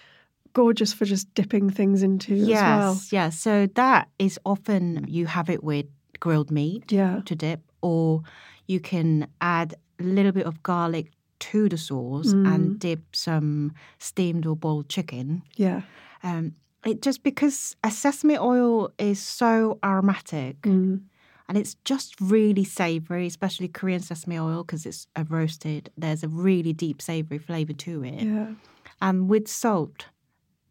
gorgeous 0.52 0.92
for 0.92 1.04
just 1.06 1.32
dipping 1.34 1.70
things 1.70 2.02
into 2.02 2.34
Yes, 2.34 2.58
as 2.58 2.62
well. 2.62 3.00
yeah. 3.12 3.30
So 3.30 3.66
that 3.76 4.08
is 4.18 4.38
often 4.44 5.06
you 5.08 5.24
have 5.26 5.48
it 5.48 5.64
with 5.64 5.86
grilled 6.20 6.50
meat 6.50 6.92
Yeah. 6.92 7.20
to 7.24 7.34
dip, 7.34 7.60
or 7.80 8.22
you 8.66 8.78
can 8.80 9.26
add 9.40 9.74
a 10.00 10.02
little 10.02 10.32
bit 10.32 10.44
of 10.46 10.62
garlic 10.62 11.06
to 11.52 11.68
the 11.68 11.76
sauce 11.78 12.32
Mm. 12.34 12.54
and 12.54 12.78
dip 12.78 13.02
some 13.14 13.72
steamed 13.98 14.46
or 14.46 14.56
boiled 14.56 14.88
chicken. 14.88 15.42
Yeah. 15.56 15.82
Um, 16.22 16.54
it 16.86 17.02
just 17.02 17.22
because 17.22 17.76
a 17.82 17.90
sesame 17.90 18.36
oil 18.38 18.90
is 18.98 19.18
so 19.20 19.78
aromatic 19.82 20.60
Mm. 20.62 21.00
and 21.48 21.58
it's 21.58 21.74
just 21.84 22.20
really 22.20 22.64
savory, 22.64 23.26
especially 23.26 23.68
Korean 23.68 24.00
sesame 24.00 24.38
oil 24.38 24.62
because 24.64 24.86
it's 24.86 25.06
a 25.16 25.24
roasted. 25.24 25.90
There's 25.96 26.22
a 26.24 26.28
really 26.28 26.72
deep 26.72 27.00
savory 27.02 27.38
flavor 27.38 27.72
to 27.86 28.04
it. 28.04 28.22
Yeah. 28.22 28.54
And 29.00 29.28
with 29.28 29.48
salt, 29.48 30.06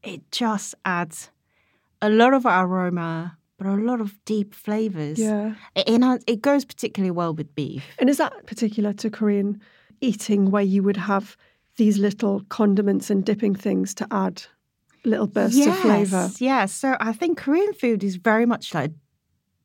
it 0.03 0.21
just 0.31 0.75
adds 0.85 1.29
a 2.01 2.09
lot 2.09 2.33
of 2.33 2.45
aroma, 2.45 3.37
but 3.57 3.67
a 3.67 3.75
lot 3.75 4.01
of 4.01 4.09
deep 4.25 4.53
flavors. 4.53 5.17
Yeah. 5.19 5.55
It, 5.75 5.85
it 6.27 6.41
goes 6.41 6.65
particularly 6.65 7.11
well 7.11 7.33
with 7.33 7.53
beef. 7.55 7.83
And 7.99 8.09
is 8.09 8.17
that 8.17 8.33
particular 8.45 8.93
to 8.93 9.09
Korean 9.09 9.61
eating 10.01 10.51
where 10.51 10.63
you 10.63 10.83
would 10.83 10.97
have 10.97 11.35
these 11.77 11.97
little 11.97 12.41
condiments 12.49 13.09
and 13.09 13.25
dipping 13.25 13.55
things 13.55 13.93
to 13.95 14.07
add 14.11 14.43
little 15.05 15.27
bursts 15.27 15.65
of 15.65 15.77
flavour? 15.79 16.29
Yeah. 16.39 16.65
So 16.65 16.95
I 16.99 17.13
think 17.13 17.37
Korean 17.37 17.73
food 17.73 18.03
is 18.03 18.15
very 18.17 18.45
much 18.45 18.73
like 18.73 18.91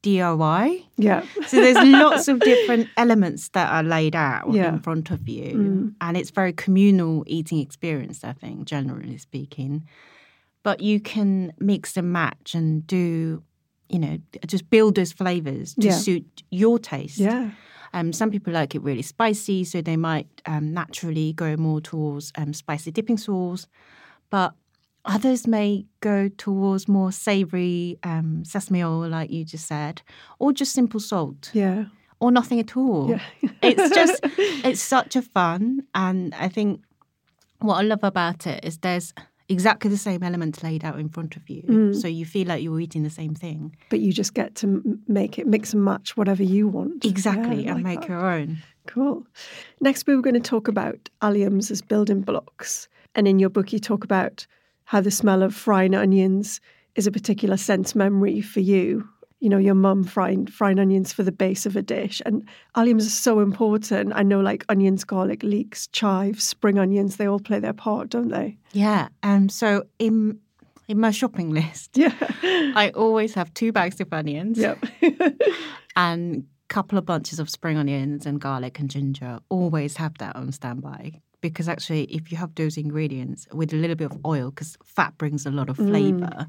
DIY. 0.02 0.84
Yeah. 0.96 1.24
So 1.46 1.56
there's 1.60 1.76
lots 1.86 2.28
of 2.28 2.40
different 2.40 2.88
elements 2.96 3.48
that 3.50 3.70
are 3.72 3.82
laid 3.82 4.14
out 4.14 4.52
Yeah. 4.52 4.68
in 4.68 4.78
front 4.80 5.10
of 5.10 5.28
you. 5.28 5.52
Mm. 5.54 5.94
And 6.00 6.16
it's 6.16 6.30
very 6.30 6.52
communal 6.52 7.24
eating 7.26 7.58
experience, 7.58 8.22
I 8.24 8.32
think, 8.32 8.64
generally 8.64 9.18
speaking. 9.18 9.84
But 10.62 10.80
you 10.80 11.00
can 11.00 11.52
mix 11.58 11.96
and 11.96 12.12
match 12.12 12.54
and 12.54 12.86
do, 12.86 13.42
you 13.88 13.98
know, 13.98 14.18
just 14.46 14.70
build 14.70 14.94
those 14.94 15.12
flavors 15.12 15.74
to 15.74 15.86
Yeah. 15.88 15.92
suit 15.92 16.42
your 16.50 16.78
taste. 16.78 17.18
Yeah. 17.18 17.50
Um, 17.92 18.12
some 18.12 18.30
people 18.30 18.52
like 18.52 18.74
it 18.74 18.82
really 18.82 19.02
spicy, 19.02 19.64
so 19.64 19.80
they 19.80 19.96
might 19.96 20.26
um, 20.46 20.72
naturally 20.74 21.32
go 21.32 21.56
more 21.56 21.80
towards 21.80 22.32
um, 22.36 22.52
spicy 22.52 22.90
dipping 22.90 23.18
sauce. 23.18 23.66
But 24.30 24.54
others 25.04 25.46
may 25.46 25.86
go 26.00 26.28
towards 26.28 26.86
more 26.88 27.12
savory 27.12 27.98
um, 28.02 28.44
sesame 28.44 28.82
oil, 28.84 29.08
like 29.08 29.30
you 29.30 29.44
just 29.44 29.66
said, 29.66 30.02
or 30.38 30.52
just 30.52 30.72
simple 30.72 31.00
salt, 31.00 31.50
Yeah. 31.54 31.86
or 32.20 32.30
nothing 32.30 32.60
at 32.60 32.76
all. 32.76 33.08
Yeah. 33.10 33.50
it's 33.62 33.94
just, 33.94 34.20
it's 34.64 34.82
such 34.82 35.16
a 35.16 35.22
fun. 35.22 35.84
And 35.94 36.34
I 36.34 36.48
think 36.48 36.82
what 37.60 37.76
I 37.76 37.82
love 37.82 38.04
about 38.04 38.46
it 38.46 38.64
is 38.64 38.78
there's 38.78 39.14
exactly 39.48 39.90
the 39.90 39.96
same 39.96 40.22
elements 40.22 40.62
laid 40.62 40.84
out 40.84 40.98
in 40.98 41.08
front 41.08 41.36
of 41.36 41.48
you. 41.48 41.62
Mm. 41.62 42.00
So 42.00 42.08
you 42.08 42.24
feel 42.24 42.48
like 42.48 42.62
you're 42.62 42.80
eating 42.80 43.02
the 43.02 43.10
same 43.10 43.34
thing. 43.34 43.76
But 43.88 44.00
you 44.00 44.12
just 44.12 44.34
get 44.34 44.54
to 44.56 44.82
make 45.08 45.38
it 45.38 45.46
mix 45.46 45.72
and 45.72 45.84
match 45.84 46.16
whatever 46.16 46.42
you 46.42 46.68
want. 46.68 47.04
Exactly, 47.04 47.64
Yeah, 47.64 47.74
and 47.74 47.82
like 47.82 47.84
make 47.84 48.00
that. 48.02 48.08
your 48.08 48.26
own. 48.30 48.58
Cool. 48.86 49.26
Next, 49.80 50.06
we 50.06 50.16
were 50.16 50.22
going 50.22 50.34
to 50.34 50.40
talk 50.40 50.68
about 50.68 51.08
alliums 51.22 51.70
as 51.70 51.82
building 51.82 52.20
blocks. 52.22 52.88
And 53.14 53.26
in 53.28 53.38
your 53.38 53.50
book, 53.50 53.72
you 53.72 53.78
talk 53.78 54.04
about 54.04 54.46
how 54.84 55.00
the 55.00 55.10
smell 55.10 55.42
of 55.42 55.54
frying 55.54 55.94
onions 55.94 56.60
is 56.94 57.06
a 57.06 57.10
particular 57.12 57.56
sense 57.56 57.94
memory 57.94 58.40
for 58.40 58.60
you. 58.60 59.06
You 59.40 59.48
know, 59.48 59.58
your 59.58 59.74
mum 59.74 60.02
frying 60.04 60.46
frying 60.46 60.78
onions 60.78 61.12
for 61.12 61.22
the 61.22 61.32
base 61.32 61.64
of 61.64 61.76
a 61.76 61.82
dish. 61.82 62.20
And 62.26 62.48
alliums 62.74 63.06
are 63.06 63.10
so 63.10 63.40
important. 63.40 64.12
I 64.14 64.22
know 64.22 64.40
like 64.40 64.64
onions, 64.68 65.04
garlic, 65.04 65.42
leeks, 65.42 65.86
chives, 65.88 66.42
spring 66.42 66.78
onions, 66.78 67.16
they 67.16 67.28
all 67.28 67.38
play 67.38 67.60
their 67.60 67.72
part, 67.72 68.10
don't 68.10 68.28
they? 68.30 68.58
Yeah. 68.72 69.08
Um. 69.22 69.48
So 69.48 69.84
in 69.98 70.40
in 70.88 70.98
my 70.98 71.10
shopping 71.10 71.50
list, 71.50 71.96
Yeah. 71.96 72.14
I 72.42 72.90
always 72.94 73.34
have 73.34 73.52
two 73.54 73.72
bags 73.72 74.00
of 74.00 74.12
onions 74.12 74.58
yep. 74.58 74.82
and 75.96 76.44
a 76.70 76.74
couple 76.74 76.98
of 76.98 77.04
bunches 77.04 77.38
of 77.38 77.50
spring 77.50 77.76
onions 77.76 78.26
and 78.26 78.40
garlic 78.40 78.78
and 78.80 78.90
ginger. 78.90 79.38
Always 79.50 79.96
have 79.98 80.16
that 80.18 80.34
on 80.34 80.50
standby 80.50 81.20
because 81.40 81.68
actually, 81.68 82.04
if 82.04 82.32
you 82.32 82.38
have 82.38 82.54
those 82.54 82.76
ingredients 82.76 83.46
with 83.52 83.72
a 83.72 83.76
little 83.76 83.96
bit 83.96 84.10
of 84.10 84.18
oil, 84.26 84.50
because 84.50 84.76
fat 84.82 85.16
brings 85.18 85.46
a 85.46 85.50
lot 85.50 85.68
of 85.68 85.76
flavor. 85.76 86.46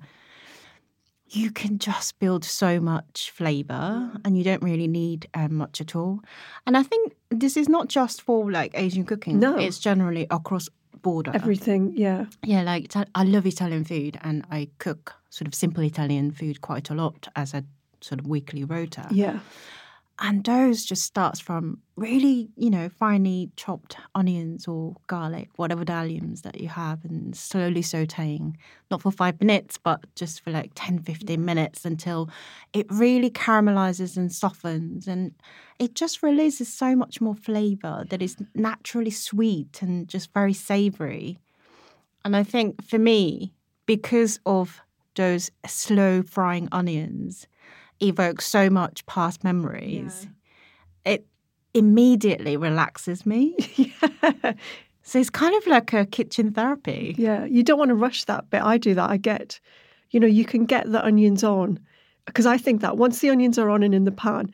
You 1.32 1.52
can 1.52 1.78
just 1.78 2.18
build 2.20 2.44
so 2.44 2.80
much 2.80 3.32
flavor, 3.32 4.12
and 4.26 4.38
you 4.38 4.44
don't 4.44 4.64
really 4.64 4.88
need 4.88 5.28
um, 5.34 5.56
much 5.56 5.80
at 5.80 5.96
all. 5.96 6.22
And 6.66 6.76
I 6.76 6.84
think 6.84 7.14
this 7.30 7.56
is 7.56 7.70
not 7.70 7.88
just 7.88 8.22
for 8.22 8.52
like 8.52 8.72
Asian 8.74 9.06
cooking; 9.06 9.40
No. 9.40 9.58
it's 9.58 9.80
generally 9.80 10.26
across 10.32 10.70
border. 11.02 11.32
Everything, 11.34 11.94
yeah. 11.96 12.26
Yeah, 12.44 12.64
like 12.64 12.92
I 13.16 13.24
love 13.24 13.46
Italian 13.46 13.84
food 13.84 14.20
and 14.22 14.46
I 14.52 14.70
cook 14.80 15.14
sort 15.30 15.48
of 15.48 15.56
simple 15.56 15.84
Italian 15.84 16.32
food 16.32 16.62
quite 16.62 16.90
a 16.90 16.94
lot 16.96 17.28
as 17.36 17.54
a 17.54 17.64
sort 18.02 18.20
of 18.20 18.28
weekly 18.28 18.64
rota. 18.64 19.08
Yeah. 19.12 19.40
And 20.22 20.44
those 20.44 20.84
just 20.84 21.04
starts 21.04 21.40
from 21.40 21.80
really, 21.96 22.50
you 22.58 22.70
know, 22.70 22.90
finely 22.90 23.52
chopped 23.56 23.96
onions 24.14 24.68
or 24.68 24.98
garlic, 25.08 25.48
whatever 25.56 25.86
the 25.86 25.94
alliums 25.94 26.42
that 26.42 26.60
you 26.60 26.68
have, 26.68 27.06
and 27.06 27.34
slowly 27.34 27.82
sauteing, 27.82 28.56
not 28.92 29.02
for 29.02 29.12
five 29.12 29.40
minutes, 29.40 29.78
but 29.78 30.04
just 30.16 30.42
for 30.42 30.52
like 30.52 30.72
10, 30.76 31.04
15 31.04 31.40
mm. 31.40 31.44
minutes 31.44 31.86
until 31.86 32.30
it 32.74 32.86
really 32.90 33.30
caramelizes 33.30 34.18
and 34.18 34.30
softens. 34.30 35.08
And 35.08 35.34
it 35.80 35.96
just 35.96 36.22
releases 36.22 36.68
so 36.72 36.98
much 36.98 37.22
more 37.22 37.36
flavor 37.36 38.04
that 38.10 38.22
is 38.22 38.36
naturally 38.54 39.12
sweet 39.12 39.82
and 39.82 40.06
just 40.10 40.34
very 40.34 40.54
savory. 40.54 41.40
And 42.26 42.36
I 42.36 42.44
think 42.44 42.84
for 42.84 43.00
me, 43.00 43.54
because 43.86 44.42
of 44.46 44.82
those 45.16 45.50
slow 45.66 46.24
frying 46.24 46.68
onions, 46.74 47.48
evoke 48.02 48.42
so 48.42 48.70
much 48.70 49.06
past 49.06 49.44
memories. 49.44 50.28
It 51.06 51.26
immediately 51.74 52.58
relaxes 52.58 53.26
me. 53.26 53.56
yeah. 53.76 54.54
So 55.02 55.18
it's 55.20 55.30
kind 55.30 55.56
of 55.56 55.66
like 55.68 55.92
a 55.94 56.06
kitchen 56.06 56.52
therapy. 56.52 57.16
Yeah, 57.18 57.46
you 57.46 57.64
don't 57.64 57.80
want 57.80 57.90
to 57.90 57.96
rush 57.96 58.26
that 58.26 58.50
bit. 58.50 58.62
I 58.62 58.78
do 58.78 58.94
that. 58.94 59.10
I 59.10 59.18
get, 59.18 59.60
you 60.12 60.20
know, 60.20 60.28
you 60.28 60.46
can 60.46 60.66
get 60.66 60.92
the 60.92 61.04
onions 61.04 61.44
on 61.44 61.80
because 62.26 62.46
I 62.46 62.58
think 62.58 62.82
that 62.82 62.98
once 62.98 63.20
the 63.20 63.30
onions 63.32 63.58
are 63.58 63.70
on 63.72 63.82
and 63.82 63.96
in 63.96 64.04
the 64.06 64.12
pan, 64.12 64.52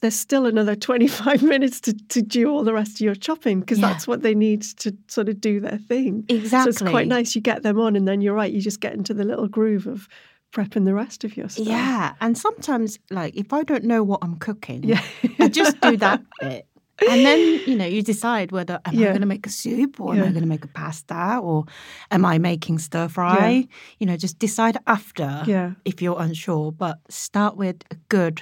there's 0.00 0.14
still 0.14 0.46
another 0.46 0.76
25 0.88 1.42
minutes 1.42 1.80
to, 1.80 1.92
to 2.08 2.22
do 2.22 2.48
all 2.50 2.62
the 2.62 2.72
rest 2.74 2.94
of 2.96 3.00
your 3.00 3.16
chopping 3.16 3.60
because 3.60 3.78
Yeah. 3.80 3.88
that's 3.92 4.06
what 4.06 4.22
they 4.22 4.34
need 4.34 4.62
to 4.78 4.96
sort 5.08 5.28
of 5.28 5.40
do 5.40 5.58
their 5.58 5.78
thing. 5.78 6.24
Exactly. 6.28 6.72
So 6.72 6.84
it's 6.84 6.90
quite 6.90 7.08
nice. 7.08 7.34
You 7.34 7.40
get 7.40 7.62
them 7.64 7.80
on, 7.80 7.96
and 7.96 8.06
then 8.06 8.20
you're 8.20 8.34
right, 8.34 8.52
you 8.52 8.60
just 8.60 8.80
get 8.80 8.92
into 8.94 9.12
the 9.14 9.24
little 9.24 9.48
groove 9.48 9.86
of 9.88 10.08
prepping 10.56 10.84
the 10.86 10.94
rest 10.94 11.24
of 11.24 11.36
your 11.36 11.48
stuff. 11.50 11.66
Yeah, 11.66 12.14
and 12.20 12.36
sometimes 12.38 12.98
like 13.10 13.36
if 13.36 13.52
I 13.52 13.62
don't 13.70 13.84
know 13.84 14.02
what 14.10 14.20
I'm 14.22 14.36
cooking, 14.46 14.82
Yeah. 14.84 15.02
I 15.38 15.48
just 15.48 15.80
do 15.80 15.96
that 15.98 16.20
bit. 16.40 16.66
And 17.10 17.26
then, 17.26 17.38
you 17.66 17.76
know, 17.76 17.84
you 17.84 18.00
decide 18.02 18.52
whether 18.52 18.80
am 18.86 18.94
I 18.96 19.00
Yeah. 19.00 19.08
going 19.08 19.20
to 19.20 19.26
make 19.26 19.46
a 19.46 19.50
soup 19.50 20.00
or 20.00 20.14
am 20.14 20.20
I 20.22 20.24
Yeah. 20.26 20.30
going 20.36 20.42
to 20.48 20.48
make 20.48 20.64
a 20.64 20.68
pasta 20.80 21.38
or 21.42 21.66
am 22.10 22.24
I 22.24 22.38
making 22.38 22.78
stir 22.78 23.08
fry? 23.08 23.68
You 23.98 24.06
know, 24.06 24.16
just 24.16 24.38
decide 24.38 24.78
after 24.86 25.42
Yeah. 25.46 25.72
if 25.84 26.00
you're 26.00 26.18
unsure, 26.18 26.72
but 26.72 26.96
start 27.10 27.54
with 27.58 27.76
a 27.90 27.96
good 28.08 28.40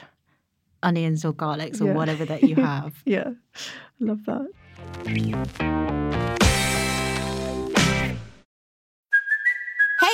onions 0.84 1.24
or 1.24 1.32
garlics 1.32 1.80
or 1.80 1.86
Yeah. 1.86 1.94
whatever 1.94 2.24
that 2.26 2.42
you 2.44 2.54
have. 2.70 2.92
Yeah. 3.04 3.30
I 4.00 4.04
love 4.10 4.20
that. 4.26 4.46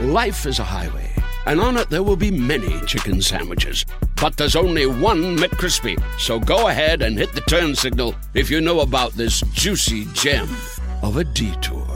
Life 0.00 0.44
is 0.46 0.58
a 0.58 0.64
highway, 0.64 1.08
and 1.46 1.60
on 1.60 1.76
it 1.76 1.88
there 1.88 2.02
will 2.02 2.16
be 2.16 2.32
many 2.32 2.80
chicken 2.80 3.22
sandwiches. 3.22 3.86
But 4.20 4.36
there's 4.36 4.56
only 4.56 4.86
one 4.86 5.36
McCrispy. 5.36 6.02
So 6.18 6.40
go 6.40 6.66
ahead 6.66 7.00
and 7.00 7.16
hit 7.16 7.32
the 7.32 7.42
turn 7.42 7.76
signal 7.76 8.16
if 8.34 8.50
you 8.50 8.60
know 8.60 8.80
about 8.80 9.12
this 9.12 9.40
juicy 9.52 10.06
gem 10.06 10.48
of 11.00 11.16
a 11.16 11.22
detour. 11.22 11.86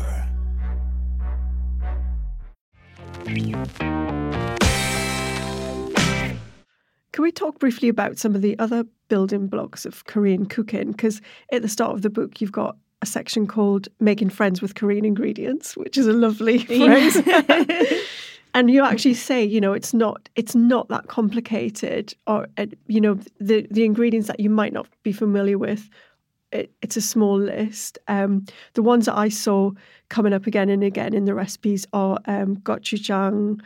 Can 7.12 7.24
we 7.24 7.32
talk 7.32 7.58
briefly 7.58 7.88
about 7.88 8.16
some 8.16 8.36
of 8.36 8.42
the 8.42 8.56
other 8.60 8.84
building 9.08 9.48
blocks 9.48 9.84
of 9.84 10.04
Korean 10.04 10.46
cooking? 10.46 10.92
Because 10.92 11.20
at 11.50 11.62
the 11.62 11.68
start 11.68 11.94
of 11.94 12.02
the 12.02 12.10
book, 12.10 12.40
you've 12.40 12.52
got 12.52 12.76
a 13.02 13.06
section 13.06 13.46
called 13.46 13.88
Making 14.00 14.30
Friends 14.30 14.60
with 14.60 14.74
Korean 14.74 15.04
Ingredients, 15.04 15.76
which 15.76 15.96
is 15.96 16.06
a 16.06 16.12
lovely 16.12 16.58
phrase. 16.64 17.20
and 18.54 18.70
you 18.70 18.82
actually 18.82 19.14
say, 19.14 19.44
you 19.44 19.60
know, 19.60 19.72
it's 19.72 19.94
not 19.94 20.28
it's 20.36 20.54
not 20.54 20.88
that 20.88 21.06
complicated, 21.06 22.14
or 22.26 22.48
uh, 22.56 22.66
you 22.86 23.00
know, 23.00 23.18
the 23.40 23.66
the 23.70 23.84
ingredients 23.84 24.28
that 24.28 24.40
you 24.40 24.50
might 24.50 24.72
not 24.72 24.88
be 25.02 25.12
familiar 25.12 25.58
with. 25.58 25.88
It, 26.50 26.72
it's 26.80 26.96
a 26.96 27.02
small 27.02 27.38
list. 27.38 27.98
Um, 28.08 28.46
the 28.72 28.82
ones 28.82 29.04
that 29.04 29.16
I 29.16 29.28
saw 29.28 29.72
coming 30.08 30.32
up 30.32 30.46
again 30.46 30.70
and 30.70 30.82
again 30.82 31.12
in 31.12 31.26
the 31.26 31.34
recipes 31.34 31.86
are 31.92 32.18
um, 32.24 32.56
gochujang, 32.56 33.60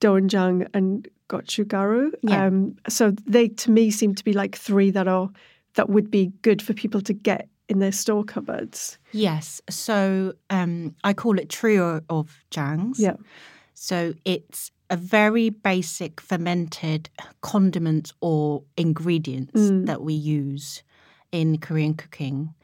doenjang, 0.00 0.68
and 0.72 1.08
gochugaru. 1.28 2.12
Yeah. 2.22 2.46
Um, 2.46 2.76
so 2.88 3.10
they, 3.26 3.48
to 3.48 3.72
me, 3.72 3.90
seem 3.90 4.14
to 4.14 4.22
be 4.22 4.32
like 4.32 4.56
three 4.56 4.90
that 4.92 5.08
are 5.08 5.30
that 5.74 5.90
would 5.90 6.10
be 6.10 6.32
good 6.42 6.62
for 6.62 6.74
people 6.74 7.00
to 7.02 7.12
get 7.12 7.48
in 7.68 7.78
their 7.80 7.92
store 7.92 8.24
cupboards. 8.24 8.98
Yes. 9.12 9.60
So 9.68 10.32
um, 10.50 10.94
I 11.04 11.12
call 11.12 11.38
it 11.38 11.48
trio 11.48 12.00
of 12.08 12.44
jangs. 12.50 12.98
Yeah. 12.98 13.16
So 13.74 14.14
it's 14.24 14.70
a 14.90 14.96
very 14.96 15.50
basic 15.50 16.20
fermented 16.20 17.10
condiment 17.42 18.12
or 18.20 18.62
ingredients 18.76 19.60
Mm. 19.60 19.86
that 19.86 20.00
we 20.02 20.14
use 20.14 20.82
in 21.30 21.58
Korean 21.58 21.94
cooking. 21.94 22.54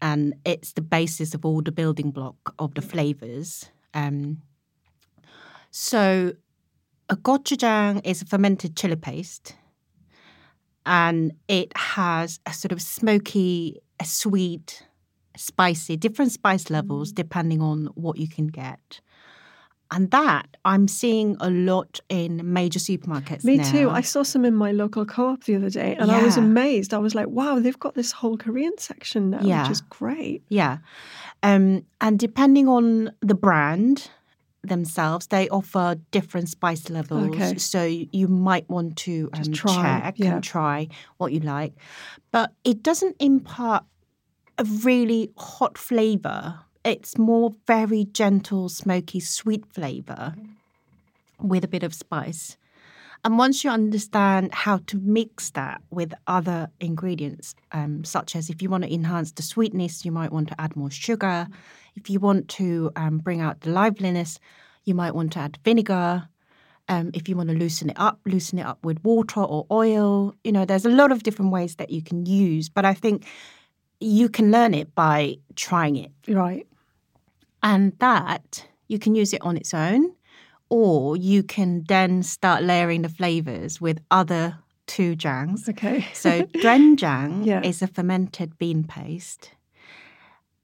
And 0.00 0.34
it's 0.44 0.72
the 0.72 0.82
basis 0.82 1.34
of 1.34 1.44
all 1.46 1.62
the 1.62 1.70
building 1.70 2.10
block 2.10 2.54
of 2.58 2.74
the 2.74 2.82
flavors. 2.82 3.70
Um, 3.94 4.42
so 5.70 6.32
a 7.08 7.16
gochujang 7.16 8.00
is 8.04 8.22
a 8.22 8.26
fermented 8.26 8.76
chili 8.76 8.96
paste. 8.96 9.54
And 10.84 11.32
it 11.46 11.76
has 11.76 12.40
a 12.44 12.52
sort 12.52 12.72
of 12.72 12.82
smoky, 12.82 13.80
a 14.02 14.04
sweet, 14.04 14.82
spicy, 15.36 15.96
different 15.96 16.32
spice 16.32 16.70
levels 16.70 17.12
depending 17.12 17.60
on 17.60 17.86
what 17.94 18.16
you 18.18 18.28
can 18.28 18.48
get. 18.48 19.00
And 19.94 20.10
that 20.10 20.46
I'm 20.64 20.88
seeing 20.88 21.36
a 21.40 21.50
lot 21.50 22.00
in 22.08 22.40
major 22.52 22.78
supermarkets. 22.78 23.44
Me 23.44 23.58
now. 23.58 23.70
too. 23.70 23.90
I 23.90 24.00
saw 24.00 24.22
some 24.22 24.44
in 24.46 24.54
my 24.54 24.72
local 24.72 25.04
co-op 25.04 25.44
the 25.44 25.54
other 25.56 25.68
day, 25.68 25.94
and 26.00 26.10
I 26.10 26.22
was 26.24 26.38
amazed. 26.38 26.94
I 26.94 26.98
was 26.98 27.14
like, 27.14 27.28
"Wow, 27.28 27.58
they've 27.60 27.78
got 27.78 27.94
this 27.94 28.10
whole 28.10 28.38
Korean 28.38 28.72
section 28.78 29.30
now, 29.30 29.40
Yeah. 29.42 29.62
which 29.62 29.72
is 29.72 29.82
great." 29.82 30.42
Yeah. 30.48 30.78
Um, 31.42 31.84
and 32.00 32.18
depending 32.18 32.68
on 32.68 33.12
the 33.20 33.34
brand 33.34 34.10
themselves, 34.62 35.26
they 35.26 35.48
offer 35.48 35.96
different 36.10 36.48
spice 36.48 36.88
levels. 36.88 37.34
Okay. 37.34 37.58
So 37.58 37.84
you 37.84 38.28
might 38.28 38.68
want 38.68 38.96
to 38.98 39.30
um, 39.32 39.52
try, 39.52 40.00
check 40.02 40.14
yeah. 40.18 40.34
and 40.34 40.44
try 40.44 40.88
what 41.18 41.32
you 41.32 41.40
like. 41.40 41.74
But 42.30 42.52
it 42.64 42.82
doesn't 42.82 43.16
impart 43.18 43.84
a 44.58 44.64
really 44.64 45.30
hot 45.36 45.76
flavor. 45.76 46.60
It's 46.84 47.18
more 47.18 47.52
very 47.66 48.04
gentle, 48.04 48.68
smoky, 48.68 49.20
sweet 49.20 49.66
flavor 49.72 50.34
with 51.40 51.64
a 51.64 51.68
bit 51.68 51.82
of 51.82 51.94
spice. 51.94 52.56
And 53.24 53.38
once 53.38 53.62
you 53.62 53.70
understand 53.70 54.52
how 54.52 54.78
to 54.88 54.98
mix 54.98 55.50
that 55.50 55.80
with 55.90 56.12
other 56.26 56.70
ingredients, 56.80 57.54
um, 57.70 58.02
such 58.04 58.34
as 58.34 58.50
if 58.50 58.60
you 58.60 58.68
want 58.68 58.82
to 58.82 58.92
enhance 58.92 59.30
the 59.30 59.42
sweetness, 59.42 60.04
you 60.04 60.10
might 60.10 60.32
want 60.32 60.48
to 60.48 60.60
add 60.60 60.74
more 60.74 60.90
sugar. 60.90 61.46
If 61.94 62.10
you 62.10 62.18
want 62.18 62.48
to 62.48 62.90
um, 62.96 63.18
bring 63.18 63.40
out 63.40 63.60
the 63.60 63.70
liveliness, 63.70 64.40
you 64.84 64.94
might 64.94 65.14
want 65.14 65.32
to 65.34 65.38
add 65.38 65.58
vinegar. 65.64 66.28
Um, 66.88 67.12
if 67.14 67.28
you 67.28 67.36
want 67.36 67.48
to 67.50 67.54
loosen 67.54 67.90
it 67.90 67.96
up, 67.96 68.18
loosen 68.26 68.58
it 68.58 68.66
up 68.66 68.84
with 68.84 69.02
water 69.04 69.40
or 69.40 69.66
oil. 69.70 70.34
You 70.42 70.50
know, 70.50 70.64
there's 70.64 70.84
a 70.84 70.90
lot 70.90 71.12
of 71.12 71.22
different 71.22 71.52
ways 71.52 71.76
that 71.76 71.90
you 71.90 72.02
can 72.02 72.26
use, 72.26 72.68
but 72.68 72.84
I 72.84 72.92
think 72.92 73.24
you 74.00 74.28
can 74.28 74.50
learn 74.50 74.74
it 74.74 74.92
by 74.96 75.36
trying 75.54 75.94
it. 75.94 76.10
Right. 76.26 76.66
And 77.62 77.96
that 78.00 78.66
you 78.88 78.98
can 78.98 79.14
use 79.14 79.32
it 79.32 79.40
on 79.42 79.56
its 79.56 79.72
own, 79.72 80.12
or 80.72 81.16
you 81.18 81.42
can 81.42 81.84
then 81.86 82.22
start 82.22 82.62
layering 82.64 83.02
the 83.02 83.08
flavors 83.10 83.78
with 83.80 84.00
other 84.10 84.56
two 84.86 85.14
jangs. 85.14 85.68
Okay. 85.68 86.06
So 86.14 86.30
doenjang 86.64 87.44
Yeah. 87.44 87.60
is 87.62 87.82
a 87.82 87.86
fermented 87.86 88.56
bean 88.58 88.84
paste. 88.84 89.50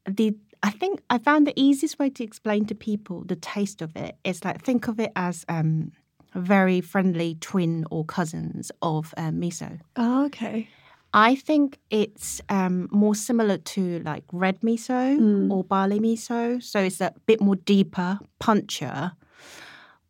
The 0.09 0.33
I 0.62 0.71
think 0.71 1.03
I 1.11 1.18
found 1.18 1.47
the 1.47 1.53
easiest 1.61 1.99
way 2.01 2.11
to 2.11 2.25
explain 2.25 2.64
to 2.66 2.75
people 2.75 3.23
the 3.25 3.37
taste 3.37 3.83
of 3.83 3.94
it 3.94 4.16
is 4.25 4.44
like 4.44 4.64
think 4.64 4.88
of 4.88 4.99
it 4.99 5.12
as 5.14 5.44
um, 5.49 5.92
very 6.35 6.81
friendly 6.81 7.37
twin 7.40 7.85
or 7.92 8.05
cousins 8.05 8.73
of 8.83 9.14
uh, 9.16 9.31
miso. 9.31 9.79
Oh, 9.94 10.25
okay. 10.27 10.68
I 11.14 11.37
think 11.37 11.79
it's 11.90 12.40
um, 12.49 12.88
more 12.90 13.14
similar 13.14 13.59
to 13.75 14.01
like 14.05 14.25
red 14.33 14.61
miso 14.62 15.16
Mm. 15.18 15.51
or 15.53 15.62
barley 15.64 16.01
miso. 16.01 16.61
So 16.62 16.81
it's 16.81 17.01
a 17.01 17.12
bit 17.27 17.40
more 17.40 17.57
deeper, 17.57 18.18
punchier. 18.40 19.12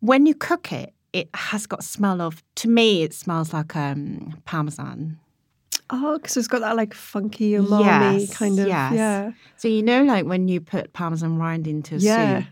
When 0.01 0.25
you 0.25 0.33
cook 0.35 0.71
it, 0.71 0.93
it 1.13 1.29
has 1.33 1.65
got 1.65 1.83
smell 1.83 2.21
of, 2.21 2.43
to 2.55 2.69
me, 2.69 3.03
it 3.03 3.13
smells 3.13 3.53
like 3.53 3.75
um, 3.75 4.35
parmesan. 4.45 5.19
Oh, 5.89 6.17
because 6.19 6.37
it's 6.37 6.47
got 6.47 6.59
that 6.61 6.75
like 6.75 6.93
funky 6.93 7.51
umami 7.53 8.19
Yes, 8.21 8.33
kind 8.37 8.59
of. 8.59 8.67
yes. 8.67 8.93
Yeah. 8.93 9.31
So 9.57 9.67
you 9.67 9.81
know, 9.81 10.03
like 10.03 10.25
when 10.25 10.47
you 10.47 10.61
put 10.61 10.93
parmesan 10.93 11.37
rind 11.39 11.65
into 11.67 11.95
a 11.95 11.97
Yeah. 11.97 12.39
soup, 12.41 12.47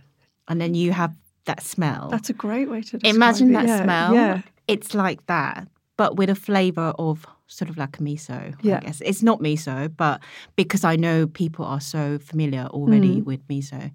and 0.47 0.59
then 0.59 0.73
you 0.73 0.91
have 0.91 1.13
that 1.45 1.61
smell. 1.63 2.09
That's 2.09 2.29
a 2.31 2.33
great 2.33 2.69
way 2.69 2.81
to. 2.81 2.99
Imagine 3.03 3.51
it. 3.51 3.53
that 3.53 3.67
yeah. 3.67 3.83
smell. 3.83 4.13
Yeah. 4.13 4.41
It's 4.67 4.93
like 4.95 5.25
that, 5.27 5.67
but 5.97 6.17
with 6.17 6.29
a 6.31 6.35
flavor 6.35 6.93
of 6.97 7.25
sort 7.45 7.69
of 7.69 7.77
like 7.77 7.99
a 7.99 8.01
miso. 8.01 8.55
Yeah. 8.63 8.77
I 8.77 8.79
guess 8.81 9.01
it's 9.01 9.21
not 9.23 9.39
miso, 9.39 9.95
but 9.95 10.19
because 10.55 10.83
I 10.83 10.95
know 10.95 11.27
people 11.27 11.63
are 11.63 11.79
so 11.79 12.17
familiar 12.17 12.65
already 12.71 13.21
Mm. 13.21 13.25
with 13.25 13.47
miso, 13.47 13.91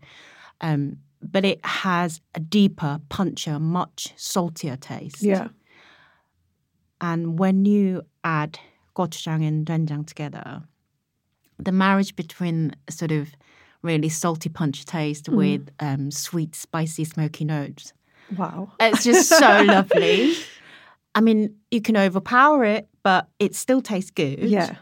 um, 0.61 0.99
but 1.23 1.45
it 1.45 1.65
has 1.65 2.21
a 2.35 2.41
deeper, 2.41 3.01
punchier, 3.09 3.61
much 3.61 4.13
saltier 4.17 4.77
taste. 4.77 5.23
Yeah. 5.23 5.49
And 7.01 7.39
when 7.39 7.65
you 7.65 8.03
add 8.25 8.59
gochujang 8.97 9.47
and 9.47 9.67
doenjang 9.67 10.07
together, 10.07 10.63
the 11.59 11.73
marriage 11.73 12.15
between 12.17 12.75
sort 12.91 13.13
of 13.13 13.31
really 13.83 14.09
salty 14.09 14.49
punch 14.49 14.85
taste 14.85 15.27
Mm. 15.27 15.37
with 15.37 15.71
um, 15.81 16.11
sweet, 16.11 16.55
spicy, 16.55 17.05
smoky 17.05 17.45
notes. 17.45 17.93
Wow. 18.37 18.73
It's 18.81 19.05
just 19.05 19.29
so 19.29 19.63
lovely. 19.67 20.35
I 21.15 21.21
mean, 21.21 21.57
you 21.71 21.81
can 21.81 21.97
overpower 21.97 22.65
it, 22.65 22.89
but 23.03 23.29
it 23.39 23.55
still 23.55 23.83
tastes 23.83 24.11
good. 24.11 24.39
Yeah. 24.39 24.77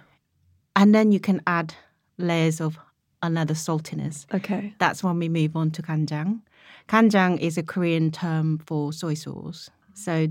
And 0.76 0.94
then 0.94 1.10
you 1.12 1.18
can 1.20 1.40
add 1.46 1.74
layers 2.18 2.60
of 2.60 2.78
another 3.22 3.54
saltiness. 3.54 4.26
Okay. 4.34 4.74
That's 4.78 5.02
when 5.04 5.18
we 5.18 5.28
move 5.28 5.56
on 5.56 5.70
to 5.72 5.82
kanjang. 5.82 6.40
Kanjang 6.88 7.38
is 7.38 7.56
a 7.58 7.62
Korean 7.62 8.10
term 8.10 8.58
for 8.66 8.92
soy 8.92 9.14
sauce. 9.14 9.70
So 9.94 10.28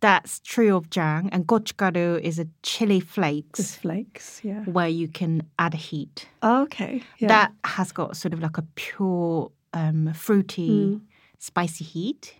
that's 0.00 0.40
trio 0.40 0.76
of 0.76 0.90
jang. 0.90 1.28
And 1.32 1.46
gochugaru 1.46 2.20
is 2.20 2.38
a 2.38 2.46
chili 2.62 3.00
flakes 3.00 3.76
flakes. 3.76 4.40
Yeah. 4.44 4.62
where 4.64 4.88
you 4.88 5.08
can 5.08 5.42
add 5.58 5.74
heat. 5.74 6.28
Okay. 6.42 7.02
Yeah. 7.18 7.28
That 7.28 7.52
has 7.64 7.92
got 7.92 8.16
sort 8.16 8.32
of 8.34 8.40
like 8.40 8.58
a 8.58 8.62
pure, 8.74 9.50
um, 9.72 10.12
fruity, 10.14 10.68
Mm. 10.96 11.00
spicy 11.38 11.84
heat, 11.84 12.34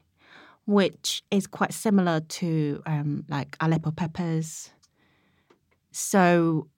which 0.66 1.22
is 1.30 1.46
quite 1.46 1.72
similar 1.72 2.20
to 2.20 2.82
um, 2.86 3.24
like 3.28 3.56
Aleppo 3.60 3.90
peppers. 3.90 4.70
So, 5.92 6.68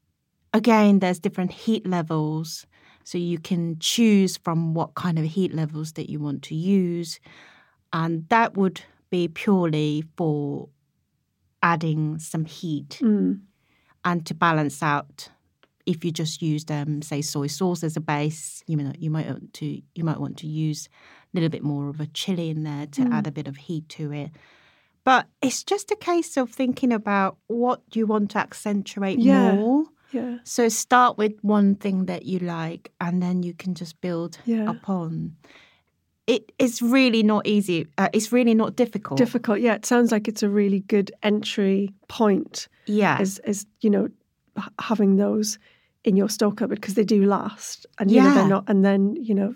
again, 0.53 0.99
there's 1.01 1.19
different 1.19 1.53
heat 1.53 1.87
levels. 1.87 2.67
So, 3.05 3.19
you 3.19 3.39
can 3.39 3.79
choose 3.79 4.37
from 4.37 4.75
what 4.75 4.95
kind 4.95 5.19
of 5.19 5.25
heat 5.25 5.55
levels 5.55 5.93
that 5.93 6.11
you 6.11 6.21
want 6.21 6.43
to 6.45 6.55
use. 6.55 7.19
And 7.93 8.29
that 8.29 8.55
would 8.57 8.83
be 9.11 9.29
purely 9.29 10.05
for 10.17 10.69
adding 11.63 12.19
some 12.19 12.45
heat 12.45 13.01
Mm. 13.03 13.41
and 14.05 14.25
to 14.27 14.35
balance 14.35 14.83
out 14.83 15.29
if 15.87 16.05
you 16.05 16.13
just 16.13 16.41
used 16.43 16.71
um, 16.71 17.03
say 17.03 17.21
soy 17.23 17.47
sauce 17.49 17.83
as 17.83 17.97
a 17.97 18.01
base 18.01 18.63
you 18.69 18.77
know 18.77 18.93
you 18.97 19.11
might 19.11 19.27
want 19.27 19.53
to 19.55 19.83
you 19.95 20.05
might 20.05 20.21
want 20.21 20.37
to 20.39 20.47
use 20.47 20.89
a 20.89 21.37
little 21.37 21.49
bit 21.49 21.65
more 21.65 21.89
of 21.89 21.99
a 22.01 22.07
chili 22.07 22.51
in 22.51 22.63
there 22.63 22.87
to 22.87 23.03
Mm. 23.03 23.13
add 23.13 23.27
a 23.27 23.33
bit 23.33 23.49
of 23.49 23.57
heat 23.57 23.89
to 23.91 24.13
it 24.13 24.31
but 25.03 25.27
it's 25.43 25.65
just 25.65 25.91
a 25.91 25.97
case 25.97 26.37
of 26.37 26.51
thinking 26.51 26.93
about 26.93 27.39
what 27.49 27.83
you 27.95 28.07
want 28.07 28.31
to 28.33 28.39
accentuate 28.39 29.19
Yeah. 29.19 29.55
more 29.55 29.87
Yeah. 30.13 30.39
so 30.45 30.69
start 30.69 31.19
with 31.19 31.33
one 31.43 31.75
thing 31.75 32.07
that 32.07 32.25
you 32.25 32.39
like 32.39 32.91
and 33.01 33.23
then 33.23 33.43
you 33.43 33.53
can 33.55 33.75
just 33.75 34.01
build 34.01 34.39
Yeah. 34.47 34.71
upon 34.71 35.37
it 36.27 36.53
is 36.59 36.81
really 36.83 37.23
not 37.23 37.47
easy 37.47 37.87
uh, 37.99 38.09
it's 38.13 38.33
really 38.33 38.55
not 38.55 38.77
difficult 38.77 39.19
Difficult. 39.19 39.61
Yeah. 39.61 39.75
It 39.75 39.87
sounds 39.87 40.11
like 40.13 40.29
it's 40.29 40.43
a 40.43 40.49
really 40.49 40.81
good 40.81 41.11
entry 41.23 41.93
point. 42.09 42.69
yeah 42.87 43.21
Is 43.21 43.41
is 43.47 43.67
you 43.81 43.91
know 43.91 44.09
having 44.79 45.17
those 45.17 45.59
in 46.05 46.17
your 46.17 46.29
store 46.29 46.53
cupboard 46.53 46.81
because 46.81 46.95
they 46.95 47.05
do 47.05 47.25
last, 47.25 47.87
and 47.99 48.11
you 48.11 48.21
know 48.21 48.29
Yeah. 48.29 48.35
they're 48.35 48.49
not, 48.49 48.65
and 48.69 48.85
then 48.85 49.17
you 49.29 49.35
know 49.35 49.55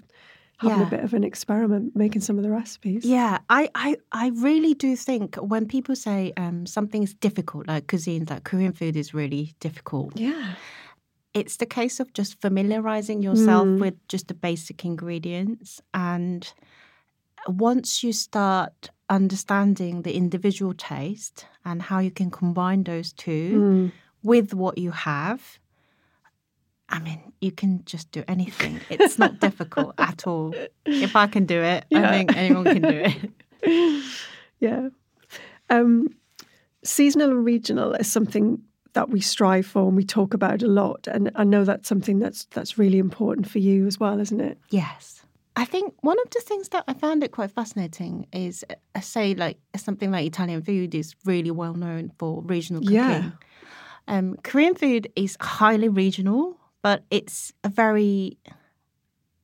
having 0.63 0.81
Yeah. 0.81 0.87
a 0.87 0.91
bit 0.97 1.05
of 1.05 1.13
an 1.15 1.25
experiment 1.25 1.95
making 1.97 2.23
some 2.23 2.37
of 2.39 2.45
the 2.45 2.51
recipes. 2.51 3.05
Yeah, 3.05 3.39
I, 3.51 3.63
I, 3.75 3.97
I 4.13 4.27
really 4.49 4.75
do 4.75 4.97
think 4.97 5.37
when 5.37 5.67
people 5.67 5.95
say 5.97 6.33
um, 6.37 6.67
something's 6.67 7.15
difficult, 7.15 7.67
like 7.69 7.87
cuisine, 7.89 8.25
like 8.31 8.45
Korean 8.45 8.73
food 8.73 8.97
is 8.97 9.13
really 9.13 9.45
difficult, 9.61 10.19
Yeah. 10.19 10.55
it's 11.35 11.57
the 11.57 11.67
case 11.67 11.97
of 12.01 12.13
just 12.13 12.41
familiarizing 12.41 13.23
yourself 13.23 13.67
Mm. 13.67 13.81
with 13.81 13.97
just 14.09 14.29
the 14.29 14.35
basic 14.35 14.85
ingredients. 14.85 15.81
And 15.95 16.41
once 17.49 18.03
you 18.05 18.13
start 18.13 18.91
understanding 19.11 20.03
the 20.03 20.15
individual 20.15 20.75
taste 20.75 21.47
and 21.65 21.83
how 21.83 21.99
you 21.99 22.11
can 22.11 22.31
combine 22.31 22.85
those 22.85 23.13
two 23.13 23.53
Mm. 23.53 23.93
with 24.23 24.55
what 24.55 24.79
you 24.79 24.91
have, 24.93 25.59
I 26.93 27.01
mean, 27.01 27.33
you 27.41 27.51
can 27.51 27.83
just 27.85 28.13
do 28.13 28.23
anything. 28.29 28.81
It's 28.91 29.19
not 29.19 29.41
difficult 29.41 29.95
at 29.99 30.27
all. 30.27 30.55
If 30.85 31.17
I 31.17 31.27
can 31.27 31.47
do 31.47 31.61
it, 31.61 31.85
I 31.95 32.09
think 32.11 32.37
anyone 32.37 32.65
can 32.65 32.83
do 32.83 33.05
it. 33.09 34.03
Yeah. 34.61 34.91
Um, 35.71 36.09
seasonal 36.85 37.31
and 37.31 37.45
regional 37.45 37.95
is 37.95 38.11
something 38.11 38.63
that 38.93 39.09
we 39.11 39.21
strive 39.21 39.67
for 39.67 39.89
and 39.89 39.97
we 39.97 40.05
talk 40.05 40.35
about 40.35 40.63
a 40.63 40.69
lot, 40.69 41.09
and 41.09 41.33
I 41.35 41.43
know 41.43 41.65
that's 41.65 41.89
something 41.89 42.21
that's 42.21 42.45
that's 42.55 42.79
really 42.79 42.99
important 42.99 43.51
for 43.51 43.59
you 43.59 43.87
as 43.89 43.99
well, 43.99 44.21
isn't 44.21 44.41
it? 44.41 44.59
Yes. 44.71 45.23
I 45.57 45.65
think 45.65 45.95
one 46.01 46.17
of 46.25 46.31
the 46.31 46.41
things 46.41 46.69
that 46.69 46.85
I 46.87 46.95
found 46.95 47.25
it 47.25 47.33
quite 47.33 47.51
fascinating 47.51 48.27
is, 48.33 48.65
uh, 48.71 49.01
say, 49.01 49.35
like 49.35 49.59
something 49.77 50.13
like 50.13 50.27
Italian 50.27 50.63
food 50.63 50.95
is 50.95 51.15
really 51.25 51.51
well 51.51 51.75
known 51.75 52.13
for 52.19 52.43
regional 52.43 52.83
cooking. 52.83 52.95
Yeah. 52.97 53.31
Um, 54.09 54.37
Korean 54.45 54.75
food 54.75 55.11
is 55.15 55.37
highly 55.41 55.89
regional, 55.89 56.57
but 56.83 57.05
it's 57.11 57.53
a 57.65 57.69
very 57.69 58.39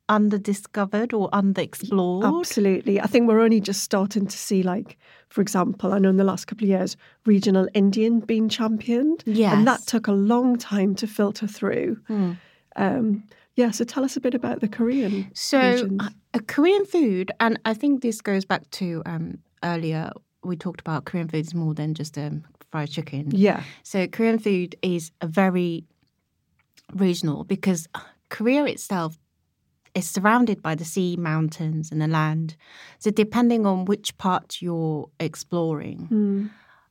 underdiscovered 0.08 1.12
or 1.12 1.28
underexplored. 1.30 2.40
Absolutely. 2.40 3.00
I 3.00 3.06
think 3.06 3.28
we're 3.28 3.40
only 3.40 3.60
just 3.60 3.82
starting 3.82 4.26
to 4.26 4.36
see, 4.36 4.62
like, 4.62 4.96
for 5.28 5.40
example, 5.40 5.92
I 5.92 5.98
know 5.98 6.08
in 6.08 6.16
the 6.16 6.24
last 6.24 6.46
couple 6.46 6.64
of 6.64 6.70
years, 6.70 6.96
regional 7.26 7.68
Indian 7.74 8.20
being 8.20 8.48
championed. 8.48 9.22
And 9.54 9.66
that 9.66 9.86
took 9.86 10.06
a 10.06 10.12
long 10.12 10.56
time 10.56 10.94
to 10.96 11.06
filter 11.06 11.46
through. 11.46 11.98
Hmm. 12.06 12.32
Um, 12.76 13.24
yeah, 13.54 13.70
so 13.70 13.84
tell 13.84 14.04
us 14.04 14.16
a 14.16 14.20
bit 14.20 14.34
about 14.34 14.60
the 14.60 14.68
Korean 14.68 15.30
So, 15.34 15.88
uh, 16.00 16.10
a 16.32 16.40
Korean 16.40 16.86
food, 16.86 17.32
and 17.40 17.58
I 17.64 17.74
think 17.74 18.02
this 18.02 18.20
goes 18.20 18.44
back 18.44 18.70
to 18.70 19.02
um, 19.04 19.38
earlier, 19.64 20.12
we 20.44 20.56
talked 20.56 20.80
about 20.80 21.04
Korean 21.04 21.28
food 21.28 21.44
is 21.44 21.54
more 21.54 21.74
than 21.74 21.92
just 21.92 22.16
um, 22.16 22.44
fried 22.70 22.88
chicken. 22.88 23.32
Yeah. 23.32 23.64
So, 23.82 24.06
Korean 24.06 24.38
food 24.38 24.76
is 24.80 25.10
a 25.20 25.26
very 25.26 25.84
regional 26.94 27.44
because 27.44 27.86
Korea 28.28 28.64
itself 28.64 29.18
is 29.94 30.08
surrounded 30.08 30.62
by 30.62 30.74
the 30.74 30.84
sea, 30.84 31.16
mountains, 31.16 31.90
and 31.90 32.00
the 32.00 32.06
land. 32.08 32.56
So, 32.98 33.10
depending 33.10 33.66
on 33.66 33.84
which 33.86 34.16
part 34.18 34.58
you're 34.60 35.08
exploring, 35.18 36.08
Mm. 36.10 36.50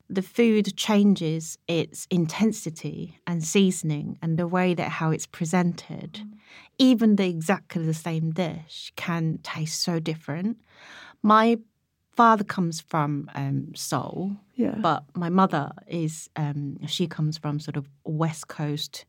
the 0.09 0.21
food 0.21 0.75
changes 0.77 1.57
its 1.67 2.07
intensity 2.09 3.19
and 3.27 3.43
seasoning 3.43 4.17
and 4.21 4.37
the 4.37 4.47
way 4.47 4.73
that 4.73 4.89
how 4.89 5.11
it's 5.11 5.27
presented. 5.27 6.21
Even 6.79 7.15
the 7.17 7.27
exactly 7.27 7.85
the 7.85 7.93
same 7.93 8.31
dish 8.31 8.91
can 8.95 9.39
taste 9.43 9.81
so 9.81 9.99
different. 9.99 10.57
My 11.21 11.57
father 12.15 12.43
comes 12.43 12.81
from 12.81 13.29
um, 13.35 13.73
Seoul, 13.75 14.37
Yeah. 14.55 14.75
but 14.79 15.03
my 15.15 15.29
mother 15.29 15.71
is 15.87 16.29
um, 16.35 16.77
she 16.87 17.05
comes 17.07 17.37
from 17.37 17.59
sort 17.59 17.77
of 17.77 17.87
west 18.05 18.47
coast 18.47 19.05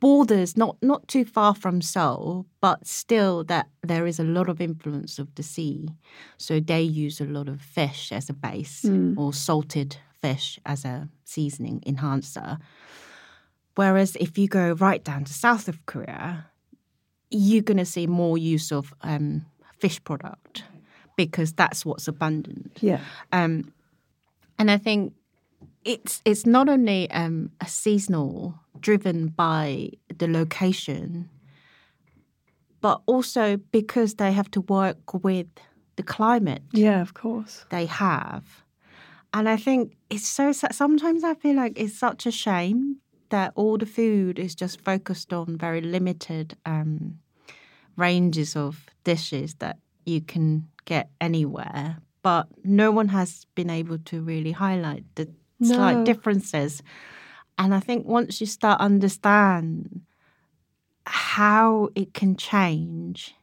borders 0.00 0.56
not 0.56 0.76
not 0.82 1.08
too 1.08 1.24
far 1.24 1.54
from 1.54 1.80
Seoul, 1.82 2.46
but 2.60 2.86
still 2.86 3.44
that 3.44 3.66
there 3.82 4.06
is 4.06 4.20
a 4.20 4.24
lot 4.24 4.48
of 4.48 4.60
influence 4.60 5.18
of 5.18 5.34
the 5.34 5.42
sea. 5.42 5.88
So 6.36 6.60
they 6.60 6.82
use 6.82 7.20
a 7.20 7.24
lot 7.24 7.48
of 7.48 7.60
fish 7.60 8.12
as 8.12 8.28
a 8.30 8.32
base 8.32 8.82
Mm. 8.82 9.16
or 9.18 9.32
salted 9.32 9.96
fish 10.22 10.58
as 10.64 10.84
a 10.84 11.08
seasoning 11.24 11.82
enhancer. 11.86 12.58
Whereas 13.76 14.16
if 14.16 14.36
you 14.38 14.48
go 14.48 14.72
right 14.72 15.04
down 15.04 15.24
to 15.24 15.32
south 15.32 15.68
of 15.68 15.84
Korea, 15.86 16.46
you're 17.30 17.62
going 17.62 17.76
to 17.78 17.84
see 17.84 18.06
more 18.06 18.36
use 18.38 18.72
of 18.72 18.92
um, 19.02 19.46
fish 19.78 20.02
product 20.02 20.64
because 21.16 21.52
that's 21.52 21.84
what's 21.84 22.08
abundant. 22.08 22.76
Yeah. 22.80 23.00
Um, 23.32 23.72
and 24.58 24.70
I 24.70 24.78
think 24.78 25.12
it's 25.84 26.20
it's 26.24 26.46
not 26.46 26.68
only 26.68 27.10
um, 27.10 27.50
a 27.60 27.66
seasonal 27.66 28.54
driven 28.80 29.28
by 29.28 29.90
the 30.18 30.28
location, 30.28 31.28
but 32.80 33.00
also 33.06 33.56
because 33.72 34.14
they 34.14 34.32
have 34.32 34.50
to 34.52 34.60
work 34.62 35.22
with 35.22 35.48
the 35.96 36.02
climate 36.02 36.62
Yeah, 36.72 37.00
of 37.02 37.14
course. 37.14 37.64
they 37.70 37.86
have. 37.86 38.44
And 39.34 39.48
I 39.48 39.56
think 39.56 39.96
it's 40.10 40.26
so 40.26 40.52
sad. 40.52 40.74
Sometimes 40.74 41.22
I 41.24 41.34
feel 41.34 41.56
like 41.56 41.78
it's 41.78 41.98
such 41.98 42.26
a 42.26 42.30
shame 42.30 42.96
that 43.30 43.52
all 43.56 43.76
the 43.76 43.86
food 43.86 44.38
is 44.38 44.54
just 44.54 44.80
focused 44.80 45.32
on 45.32 45.58
very 45.58 45.80
limited 45.82 46.56
um, 46.64 47.18
ranges 47.96 48.56
of 48.56 48.86
dishes 49.04 49.54
that 49.56 49.76
you 50.06 50.20
can 50.22 50.68
get 50.86 51.10
anywhere. 51.20 51.98
But 52.22 52.48
no 52.64 52.90
one 52.90 53.08
has 53.08 53.46
been 53.54 53.70
able 53.70 53.98
to 53.98 54.22
really 54.22 54.52
highlight 54.52 55.04
the 55.14 55.28
slight 55.62 56.04
differences. 56.04 56.82
And 57.58 57.74
I 57.74 57.80
think 57.80 58.06
once 58.06 58.40
you 58.40 58.46
start 58.46 58.80
understand 58.80 60.02
how 61.06 61.88
it 61.94 62.14
can 62.14 62.36
change, 62.36 63.34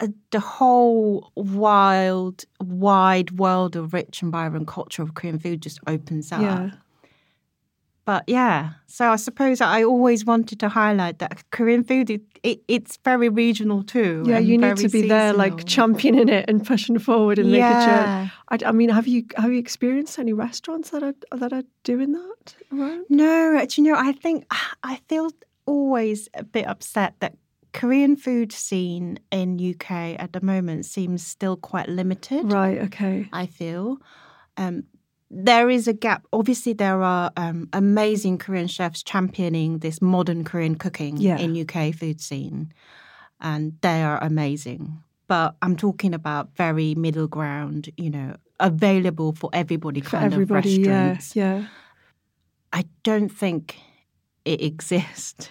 uh, 0.00 0.08
the 0.30 0.40
whole 0.40 1.32
wild, 1.34 2.44
wide 2.60 3.32
world 3.32 3.76
of 3.76 3.92
rich 3.92 4.22
and 4.22 4.30
vibrant 4.32 4.68
culture 4.68 5.02
of 5.02 5.14
Korean 5.14 5.38
food 5.38 5.62
just 5.62 5.80
opens 5.86 6.32
up. 6.32 6.40
Yeah. 6.40 6.70
But 8.08 8.24
yeah, 8.26 8.70
so 8.86 9.10
I 9.10 9.16
suppose 9.16 9.60
I 9.60 9.84
always 9.84 10.24
wanted 10.24 10.58
to 10.60 10.70
highlight 10.70 11.18
that 11.18 11.44
Korean 11.50 11.84
food 11.84 12.08
it, 12.08 12.22
it 12.42 12.62
it's 12.66 12.96
very 13.04 13.28
regional 13.28 13.82
too. 13.82 14.24
Yeah, 14.26 14.38
you 14.38 14.56
need 14.56 14.78
to 14.78 14.88
be 14.88 15.06
there, 15.06 15.34
like 15.34 15.66
championing 15.66 16.30
it 16.30 16.46
and 16.48 16.66
pushing 16.66 16.98
forward 16.98 17.38
and 17.38 17.50
making 17.50 17.66
Yeah. 17.66 17.84
sure. 17.84 18.30
I, 18.48 18.70
I 18.70 18.72
mean, 18.72 18.88
have 18.88 19.06
you 19.06 19.26
have 19.36 19.52
you 19.52 19.58
experienced 19.58 20.18
any 20.18 20.32
restaurants 20.32 20.88
that 20.88 21.02
are 21.02 21.12
that 21.36 21.52
are 21.52 21.64
doing 21.84 22.12
that 22.12 22.54
around? 22.72 23.04
No, 23.10 23.62
do 23.68 23.82
you 23.82 23.86
know? 23.86 23.98
I 23.98 24.12
think 24.12 24.46
I 24.82 25.00
feel 25.10 25.28
always 25.66 26.30
a 26.32 26.44
bit 26.44 26.66
upset 26.66 27.12
that 27.20 27.34
Korean 27.74 28.16
food 28.16 28.52
scene 28.52 29.18
in 29.30 29.60
UK 29.60 29.90
at 30.18 30.32
the 30.32 30.40
moment 30.40 30.86
seems 30.86 31.26
still 31.26 31.58
quite 31.58 31.90
limited. 31.90 32.50
Right. 32.50 32.78
Okay. 32.88 33.28
I 33.34 33.44
feel. 33.44 33.98
Um, 34.56 34.84
there 35.30 35.68
is 35.70 35.86
a 35.88 35.92
gap. 35.92 36.26
Obviously, 36.32 36.72
there 36.72 37.02
are 37.02 37.30
um, 37.36 37.68
amazing 37.72 38.38
Korean 38.38 38.66
chefs 38.66 39.02
championing 39.02 39.78
this 39.80 40.00
modern 40.00 40.44
Korean 40.44 40.74
cooking 40.74 41.16
Yeah. 41.18 41.38
in 41.38 41.54
UK 41.56 41.94
food 41.94 42.20
scene, 42.20 42.72
and 43.40 43.72
they 43.82 44.02
are 44.02 44.18
amazing. 44.22 45.02
But 45.26 45.54
I'm 45.60 45.76
talking 45.76 46.14
about 46.14 46.56
very 46.56 46.94
middle 46.94 47.28
ground, 47.28 47.90
you 47.98 48.08
know, 48.10 48.36
available 48.60 49.32
for 49.32 49.50
everybody 49.52 50.00
For 50.00 50.10
kind 50.18 50.32
everybody. 50.32 50.80
of 50.82 50.86
restaurants. 50.88 51.36
Yeah. 51.36 51.58
yeah. 51.58 51.66
I 52.72 52.84
don't 53.02 53.28
think 53.30 53.78
it 54.44 54.62
exists 54.62 55.50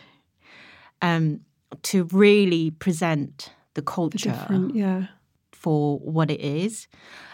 um, 1.02 1.42
to 1.84 2.06
really 2.06 2.72
present 2.72 3.52
the 3.76 3.82
The 3.82 3.86
culture 3.86 4.32
different. 4.32 4.76
Yeah. 4.76 5.08
For 5.58 6.00
what 6.00 6.30
it 6.32 6.40
is. 6.42 6.88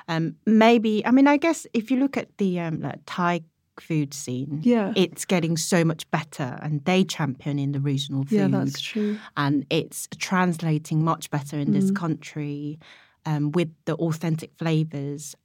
Um, 0.08 0.36
maybe 0.46 1.06
I 1.06 1.12
mean 1.12 1.28
I 1.28 1.38
guess 1.38 1.68
if 1.74 1.92
you 1.92 1.98
look 2.00 2.18
at 2.18 2.30
the 2.38 2.60
um, 2.60 2.82
like 2.82 3.00
Thai 3.06 3.42
food 3.80 4.14
scene, 4.14 4.60
Yeah. 4.64 4.94
it's 4.96 5.26
getting 5.26 5.58
so 5.58 5.84
much 5.84 6.10
better, 6.12 6.60
and 6.62 6.84
they 6.86 7.04
champion 7.04 7.58
in 7.60 7.72
the 7.72 7.80
regional 7.80 8.24
food, 8.24 8.38
Yeah. 8.40 8.48
That's 8.48 8.80
true. 8.82 9.18
and 9.36 9.66
it's 9.70 10.08
translating 10.18 11.04
much 11.04 11.30
better 11.30 11.58
in 11.58 11.72
this 11.72 11.90
Mm. 11.92 11.96
country 11.96 12.80
um, 13.26 13.52
with 13.52 13.72
the 13.86 13.96
authentic 13.96 14.52
flavors. 14.58 15.36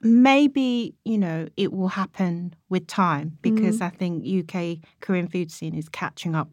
Maybe 0.00 0.94
you 1.04 1.18
know 1.18 1.48
it 1.56 1.72
will 1.72 1.88
happen 2.02 2.54
with 2.68 2.86
time 2.86 3.36
because 3.42 3.78
Mm. 3.80 3.86
I 3.86 3.90
think 3.90 4.24
UK 4.24 4.80
Korean 5.00 5.28
food 5.28 5.50
scene 5.50 5.74
is 5.74 5.88
catching 5.88 6.34
up 6.36 6.50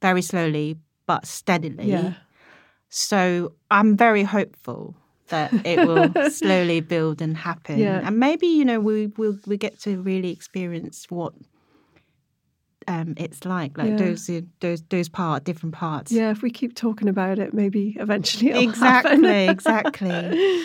very 0.00 0.22
slowly 0.22 0.76
but 1.06 1.26
steadily. 1.26 1.88
Yeah. 1.90 2.14
So 2.88 3.52
I'm 3.70 3.96
very 3.96 4.22
hopeful 4.24 4.96
that 5.28 5.52
it 5.66 5.86
will 5.86 6.12
slowly 6.30 6.80
build 6.80 7.20
and 7.20 7.36
happen. 7.36 7.78
Yeah. 7.78 8.00
And 8.02 8.18
maybe, 8.18 8.46
you 8.46 8.64
know, 8.64 8.80
we 8.80 9.08
will 9.18 9.38
we 9.46 9.56
get 9.56 9.78
to 9.80 10.00
really 10.00 10.30
experience 10.30 11.06
what 11.10 11.34
um, 12.86 13.14
it's 13.18 13.44
like, 13.44 13.76
like 13.76 13.90
Yeah. 13.90 13.96
those 13.96 14.30
those 14.60 14.82
those 14.88 15.08
part 15.10 15.44
different 15.44 15.74
parts. 15.74 16.10
Yeah. 16.10 16.30
If 16.30 16.42
we 16.42 16.50
keep 16.50 16.74
talking 16.74 17.08
about 17.08 17.38
it, 17.38 17.52
maybe 17.52 17.96
eventually 18.00 18.50
it'll 18.50 18.62
Exactly, 18.62 19.48
exactly. 19.48 20.64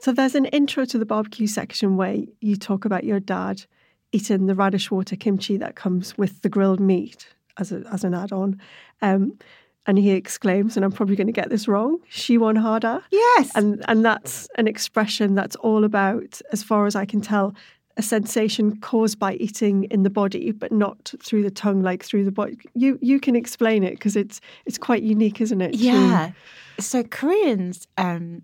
So 0.00 0.12
there's 0.12 0.34
an 0.34 0.46
intro 0.46 0.84
to 0.86 0.98
the 0.98 1.06
barbecue 1.06 1.46
section 1.46 1.96
where 1.96 2.16
you 2.40 2.56
talk 2.56 2.84
about 2.84 3.04
your 3.04 3.20
dad 3.20 3.64
eating 4.10 4.46
the 4.46 4.54
radish 4.56 4.90
water 4.90 5.14
kimchi 5.14 5.56
that 5.58 5.76
comes 5.76 6.18
with 6.18 6.42
the 6.42 6.48
grilled 6.48 6.80
meat 6.80 7.28
as 7.56 7.70
a, 7.70 7.84
as 7.92 8.02
an 8.02 8.12
add-on. 8.12 8.60
Um, 9.00 9.38
and 9.86 9.98
he 9.98 10.10
exclaims, 10.10 10.76
and 10.76 10.84
I'm 10.84 10.92
probably 10.92 11.16
going 11.16 11.26
to 11.26 11.32
get 11.32 11.50
this 11.50 11.66
wrong, 11.66 11.98
"Shiwonhada." 12.10 13.02
Yes. 13.10 13.50
And 13.54 13.84
and 13.88 14.04
that's 14.04 14.48
an 14.56 14.68
expression 14.68 15.34
that's 15.34 15.56
all 15.56 15.84
about, 15.84 16.40
as 16.52 16.62
far 16.62 16.86
as 16.86 16.94
I 16.94 17.04
can 17.04 17.20
tell, 17.20 17.54
a 17.96 18.02
sensation 18.02 18.78
caused 18.80 19.18
by 19.18 19.34
eating 19.34 19.84
in 19.84 20.02
the 20.02 20.10
body, 20.10 20.52
but 20.52 20.72
not 20.72 21.14
through 21.22 21.42
the 21.42 21.50
tongue, 21.50 21.82
like 21.82 22.04
through 22.04 22.24
the 22.24 22.32
body. 22.32 22.58
You 22.74 22.98
you 23.02 23.20
can 23.20 23.36
explain 23.36 23.82
it 23.84 23.92
because 23.92 24.16
it's 24.16 24.40
it's 24.66 24.78
quite 24.78 25.02
unique, 25.02 25.40
isn't 25.40 25.60
it? 25.60 25.74
Yeah. 25.74 26.32
So 26.78 27.02
Koreans, 27.02 27.86
um, 27.98 28.42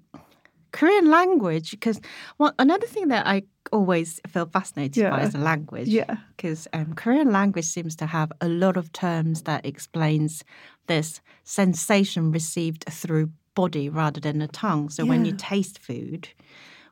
Korean 0.72 1.11
language, 1.11 1.70
because 1.72 2.00
well, 2.38 2.52
another 2.59 2.87
thing 2.87 3.09
that 3.09 3.26
I 3.26 3.42
always 3.72 4.20
feel 4.26 4.46
fascinated 4.46 5.11
by 5.11 5.22
is 5.22 5.33
the 5.33 5.38
language. 5.38 5.88
Yeah. 5.88 6.16
Because 6.37 6.68
um, 6.72 6.94
Korean 6.94 7.33
language 7.33 7.64
seems 7.64 7.96
to 7.96 8.07
have 8.07 8.31
a 8.40 8.48
lot 8.48 8.76
of 8.76 8.92
terms 8.92 9.42
that 9.42 9.66
explains 9.66 10.44
this 10.87 11.20
sensation 11.44 12.31
received 12.31 12.85
through 12.88 13.31
body 13.54 13.88
rather 13.88 14.20
than 14.20 14.38
the 14.38 14.46
tongue. 14.48 14.88
So 14.88 15.04
when 15.04 15.24
you 15.24 15.33
taste 15.37 15.81
food, 15.81 16.28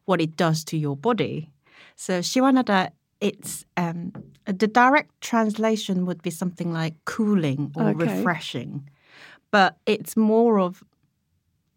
what 0.04 0.20
it 0.20 0.36
does 0.36 0.64
to 0.64 0.76
your 0.76 0.96
body. 0.96 1.52
So 1.94 2.20
shiwonhada, 2.20 2.90
it's 3.20 3.64
um, 3.76 4.12
the 4.46 4.66
direct 4.66 5.12
translation 5.20 6.06
would 6.06 6.22
be 6.22 6.30
something 6.30 6.72
like 6.72 6.94
cooling 7.04 7.72
or 7.76 7.90
Okay. 7.90 7.94
refreshing, 7.94 8.88
but 9.50 9.76
it's 9.86 10.16
more 10.16 10.58
of 10.58 10.82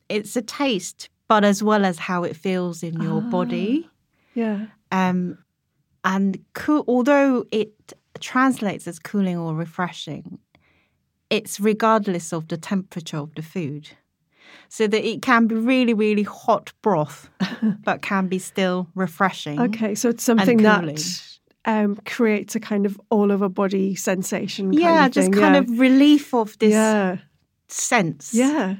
it's 0.10 0.36
a 0.36 0.42
taste, 0.42 1.10
but 1.30 1.46
as 1.46 1.64
well 1.64 1.86
as 1.86 1.98
how 2.00 2.24
it 2.26 2.36
feels 2.36 2.84
in 2.84 3.02
your 3.02 3.22
body. 3.22 3.88
Yeah. 4.34 4.66
Um, 4.92 5.38
and 6.04 6.40
cool, 6.54 6.84
although 6.88 7.46
it 7.52 7.94
translates 8.20 8.88
as 8.88 9.00
cooling 9.00 9.38
or 9.38 9.54
refreshing, 9.54 10.40
it's 11.30 11.60
regardless 11.60 12.34
of 12.34 12.48
the 12.48 12.58
temperature 12.58 13.18
of 13.18 13.34
the 13.36 13.42
food. 13.44 13.90
So 14.68 14.88
that 14.88 15.08
it 15.08 15.22
can 15.22 15.46
be 15.48 15.56
really, 15.56 15.94
really 15.94 16.24
hot 16.24 16.74
broth, 16.82 17.30
but 17.84 18.02
can 18.02 18.28
be 18.28 18.40
still 18.40 18.88
refreshing. 18.96 19.62
Okay, 19.62 19.94
so 19.96 20.10
it's 20.10 20.24
something 20.24 20.58
that 20.64 21.22
um, 21.66 21.96
creates 22.06 22.56
a 22.56 22.60
kind 22.60 22.88
of 22.88 23.00
all 23.12 23.32
over 23.32 23.48
body 23.50 23.94
sensation. 23.96 24.72
kind 24.72 24.80
yeah, 24.80 25.10
just 25.10 25.32
kind 25.34 25.54
yeah. 25.56 25.62
of 25.62 25.80
relief 25.80 26.34
of 26.34 26.58
this 26.58 26.72
Yeah. 26.74 27.18
sense. 27.68 28.34
Yeah. 28.34 28.78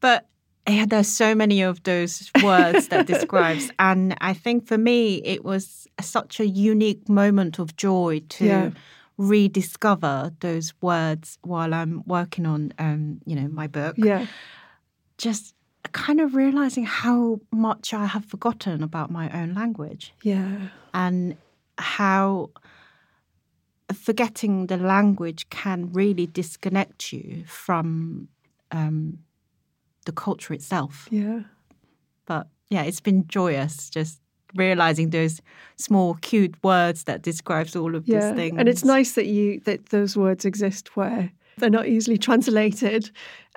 But 0.00 0.29
yeah, 0.70 0.86
there's 0.86 1.08
so 1.08 1.34
many 1.34 1.62
of 1.62 1.82
those 1.82 2.30
words 2.42 2.88
that 2.88 3.06
describes, 3.14 3.70
and 3.78 4.16
I 4.20 4.32
think 4.34 4.66
for 4.66 4.78
me 4.78 5.16
it 5.24 5.44
was 5.44 5.86
such 6.00 6.40
a 6.40 6.46
unique 6.46 7.08
moment 7.08 7.58
of 7.58 7.76
joy 7.76 8.22
to 8.38 8.44
Yeah. 8.44 8.70
rediscover 9.18 10.32
those 10.40 10.72
words 10.80 11.38
while 11.42 11.74
I'm 11.74 12.02
working 12.06 12.46
on, 12.46 12.72
um, 12.78 13.20
you 13.26 13.36
know, 13.36 13.48
my 13.48 13.66
book. 13.66 13.96
Yeah. 13.98 14.26
Just 15.18 15.54
kind 15.92 16.20
of 16.20 16.34
realizing 16.34 16.84
how 16.84 17.40
much 17.50 17.92
I 17.92 18.06
have 18.06 18.24
forgotten 18.24 18.82
about 18.82 19.10
my 19.10 19.28
own 19.30 19.54
language 19.54 20.12
Yeah. 20.22 20.68
and 20.94 21.36
how 21.78 22.50
forgetting 23.92 24.66
the 24.68 24.76
language 24.76 25.48
can 25.50 25.92
really 25.92 26.26
disconnect 26.26 27.12
you 27.12 27.44
from 27.46 28.28
um, 28.70 29.18
the 30.06 30.12
culture 30.12 30.54
itself. 30.54 31.08
Yeah. 31.10 31.40
But 32.26 32.46
yeah, 32.68 32.82
it's 32.82 33.00
been 33.00 33.26
joyous 33.28 33.90
just 33.90 34.20
realizing 34.56 35.10
those 35.10 35.40
small, 35.76 36.14
cute 36.22 36.54
words 36.64 37.04
that 37.04 37.22
describes 37.22 37.76
all 37.76 37.94
of 37.94 38.06
Yeah. 38.08 38.20
these 38.20 38.34
things. 38.36 38.58
And 38.58 38.68
it's 38.68 38.84
nice 38.84 39.12
that 39.12 39.26
you 39.26 39.60
that 39.64 39.86
those 39.90 40.16
words 40.16 40.44
exist 40.44 40.96
where 40.96 41.30
they're 41.58 41.70
not 41.70 41.86
easily 41.86 42.18
translated. 42.28 43.10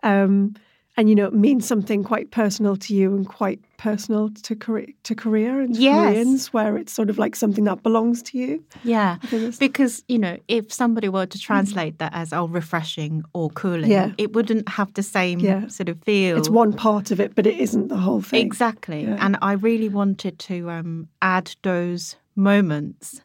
Um, 0.03 0.55
and 0.95 1.09
you 1.09 1.15
know, 1.15 1.25
it 1.25 1.33
means 1.33 1.67
something 1.67 2.03
quite 2.03 2.29
personal 2.31 2.75
to 2.77 2.93
you 2.95 3.15
and 3.15 3.27
quite 3.27 3.59
personal 3.77 4.29
to 4.43 4.55
Korea, 4.55 4.87
to 5.03 5.15
Korea 5.15 5.57
and 5.59 5.73
to 5.75 5.81
Yes. 5.81 6.13
Koreans, 6.13 6.53
where 6.53 6.77
it's 6.77 6.93
sort 6.93 7.09
of 7.09 7.17
like 7.17 7.35
something 7.35 7.63
that 7.65 7.81
belongs 7.83 8.21
to 8.23 8.37
you. 8.37 8.63
Yeah, 8.83 9.17
I 9.23 9.27
think 9.27 9.41
it's- 9.43 9.57
because 9.57 10.03
you 10.07 10.19
know, 10.19 10.37
if 10.47 10.71
somebody 10.71 11.09
were 11.09 11.25
to 11.25 11.39
translate 11.39 11.97
that 11.97 12.13
as 12.13 12.31
"oh, 12.33 12.47
refreshing" 12.47 13.23
or 13.33 13.49
"cooling," 13.49 13.89
Yeah. 13.91 14.11
it 14.17 14.33
wouldn't 14.33 14.69
have 14.69 14.93
the 14.93 15.03
same 15.03 15.39
Yeah. 15.39 15.67
sort 15.67 15.89
of 15.89 15.97
feel. 16.03 16.37
It's 16.37 16.49
one 16.49 16.73
part 16.73 17.11
of 17.11 17.19
it, 17.19 17.33
but 17.35 17.47
it 17.47 17.57
isn't 17.59 17.87
the 17.89 17.97
whole 17.97 18.21
thing. 18.21 18.45
Exactly. 18.45 19.03
Yeah. 19.03 19.17
And 19.19 19.37
I 19.41 19.53
really 19.53 19.89
wanted 19.89 20.37
to 20.49 20.69
um, 20.69 21.07
add 21.21 21.55
those 21.63 22.15
moments 22.35 23.21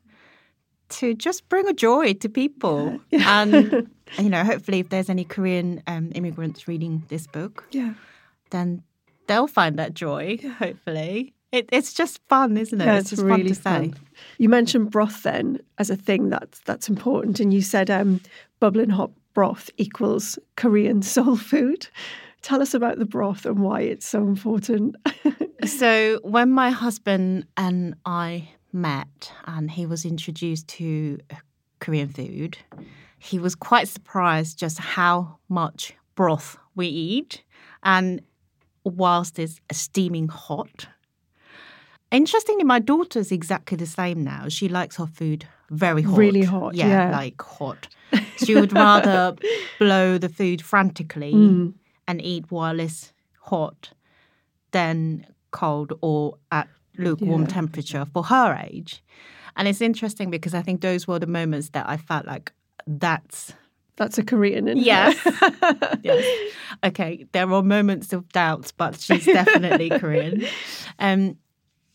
to 0.91 1.13
just 1.15 1.49
bring 1.51 1.69
a 1.69 1.75
joy 1.75 2.15
to 2.15 2.29
people. 2.29 2.99
And, 3.13 3.89
you 4.19 4.29
know, 4.31 4.45
hopefully, 4.45 4.81
if 4.81 4.89
there's 4.89 5.11
any 5.11 5.25
Korean 5.25 5.83
um, 5.87 6.13
immigrants 6.15 6.69
reading 6.69 7.03
this 7.09 7.27
book, 7.27 7.65
Yeah. 7.71 7.95
then 8.51 8.83
they'll 9.27 9.47
find 9.49 9.79
that 9.79 9.95
joy, 9.95 10.39
hopefully. 10.59 11.35
It, 11.51 11.69
it's 11.73 11.95
just 11.95 12.21
fun, 12.29 12.57
isn't 12.59 12.81
it? 12.81 12.85
Yeah, 12.85 12.99
it's, 12.99 13.11
just 13.11 13.23
fun 13.27 13.45
to 13.45 13.55
say. 13.55 13.93
You 14.37 14.49
mentioned 14.51 14.91
broth 14.91 15.23
then 15.23 15.61
as 15.79 15.89
a 15.89 15.97
thing 15.97 16.29
that's 16.29 16.61
that's 16.61 16.89
important, 16.89 17.41
and 17.41 17.53
you 17.55 17.63
said 17.63 17.91
um, 17.91 18.21
bubbling 18.61 18.91
hot 18.91 19.11
broth 19.35 19.71
equals 19.79 20.39
Korean 20.57 21.01
soul 21.15 21.37
food. 21.37 21.89
Tell 22.43 22.61
us 22.63 22.75
about 22.75 22.99
the 22.99 23.05
broth 23.07 23.47
and 23.47 23.61
why 23.61 23.81
it's 23.81 24.07
so 24.07 24.23
important. 24.23 24.97
So 25.67 26.21
when 26.23 26.51
my 26.53 26.71
husband 26.71 27.45
and 27.57 27.97
I 28.07 28.49
met 28.73 29.33
and 29.45 29.69
he 29.69 29.87
was 29.87 30.05
introduced 30.05 30.69
to 30.69 31.19
Korean 31.81 32.09
food, 32.09 32.57
he 33.19 33.39
was 33.39 33.55
quite 33.55 33.89
surprised 33.89 34.59
just 34.59 34.79
how 34.79 35.39
much 35.49 35.95
broth 36.15 36.57
we 36.75 36.87
eat. 36.87 37.43
And 37.83 38.23
whilst 38.85 39.39
it's 39.39 39.61
steaming 39.73 40.29
hot, 40.29 40.87
Interestingly, 42.11 42.65
my 42.65 42.79
daughter's 42.79 43.31
exactly 43.31 43.77
the 43.77 43.85
same 43.87 44.25
now. 44.25 44.49
She 44.49 44.69
likes 44.69 44.97
her 44.97 45.07
food 45.07 45.47
very 45.71 46.01
hot. 46.01 46.17
Really 46.17 46.43
hot, 46.43 46.75
yeah. 46.75 47.11
like 47.11 47.41
hot. 47.43 47.89
She 48.43 48.55
would 48.55 48.73
rather 48.73 49.37
blow 49.79 50.17
the 50.17 50.31
food 50.31 50.63
frantically 50.63 51.35
Mm. 51.35 51.75
and 52.07 52.23
eat 52.23 52.47
while 52.49 52.81
it's 52.81 53.13
hot 53.43 53.91
than 54.71 55.27
cold 55.51 55.93
or 56.01 56.39
at 56.51 56.69
lukewarm 56.97 57.43
Yeah. 57.43 57.49
temperature 57.49 58.07
for 58.11 58.23
her 58.25 58.55
age. 58.71 59.03
And 59.57 59.69
it's 59.69 59.83
interesting 59.83 60.31
because 60.31 60.55
I 60.55 60.63
think 60.63 60.81
those 60.81 61.07
were 61.07 61.19
the 61.19 61.27
moments 61.27 61.69
that 61.71 61.87
I 61.87 61.99
felt 61.99 62.25
like 62.25 62.53
that's 62.87 63.53
That's 63.99 64.17
a 64.17 64.23
Korean 64.23 64.69
in 64.69 64.79
her. 64.79 64.83
Yes. 64.85 65.17
yes. 66.03 66.53
Okay. 66.85 67.27
There 67.33 67.53
are 67.53 67.63
moments 67.63 68.13
of 68.13 68.29
doubt, 68.29 68.73
but 68.77 68.99
she's 69.01 69.27
definitely 69.27 69.91
Korean. 69.99 70.45
Um, 71.01 71.37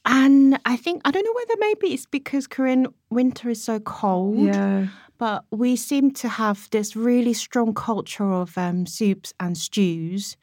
and 0.05 0.59
I 0.65 0.75
think, 0.75 1.01
I 1.05 1.11
don't 1.11 1.23
know 1.23 1.33
whether 1.33 1.55
maybe 1.59 1.93
it's 1.93 2.05
because 2.05 2.45
Korean 2.45 2.87
winter 3.09 3.49
is 3.49 3.63
so 3.63 3.79
cold. 3.79 4.47
Yeah. 4.47 4.87
But 5.17 5.45
we 5.51 5.77
seem 5.77 6.11
to 6.15 6.27
have 6.27 6.69
this 6.71 6.93
really 6.93 7.33
strong 7.33 7.73
culture 7.73 8.29
of 8.33 8.57
um, 8.57 8.85
soups 8.85 9.33
and 9.39 9.57
stews. 9.57 10.35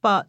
But 0.00 0.26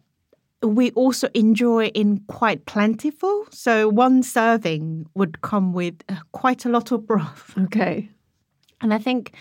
we 0.62 0.90
also 0.90 1.28
enjoy 1.32 1.86
in 1.86 2.20
quite 2.26 2.66
plentiful. 2.66 3.46
So 3.50 3.88
one 3.88 4.22
serving 4.22 5.06
would 5.14 5.40
come 5.40 5.72
with 5.72 5.94
uh, 6.10 6.16
quite 6.32 6.66
a 6.66 6.68
lot 6.68 6.92
of 6.92 7.06
broth. 7.06 7.54
Okay. 7.58 8.10
And 8.84 8.92
I 8.92 8.98
think 8.98 9.32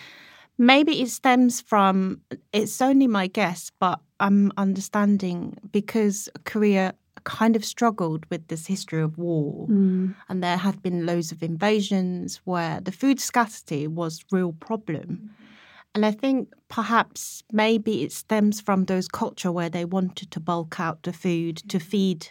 maybe 0.57 1.01
it 1.01 1.09
stems 1.09 1.59
from, 1.59 2.21
it's 2.53 2.81
only 2.81 3.07
my 3.07 3.27
guess, 3.27 3.71
but 3.77 3.99
I'm 4.21 4.53
understanding 4.55 5.57
because 5.69 6.29
Korea 6.45 6.95
kind 7.25 7.57
of 7.57 7.65
struggled 7.65 8.25
with 8.29 8.47
this 8.47 8.67
history 8.67 9.01
of 9.01 9.17
war. 9.17 9.67
Mm. 9.67 10.15
And 10.29 10.41
there 10.41 10.55
had 10.55 10.81
been 10.81 11.05
loads 11.05 11.33
of 11.33 11.43
invasions 11.43 12.39
where 12.45 12.79
the 12.79 12.93
food 12.93 13.19
scarcity 13.19 13.85
was 13.85 14.23
real 14.31 14.53
problem. 14.53 15.35
And 15.93 16.05
I 16.05 16.11
think 16.11 16.53
perhaps 16.69 17.43
maybe 17.51 18.03
it 18.03 18.13
stems 18.13 18.61
from 18.61 18.85
those 18.85 19.09
culture 19.09 19.51
where 19.51 19.69
they 19.69 19.83
wanted 19.83 20.31
to 20.31 20.39
bulk 20.39 20.79
out 20.79 21.03
the 21.03 21.11
food 21.11 21.57
to 21.67 21.79
feed 21.79 22.29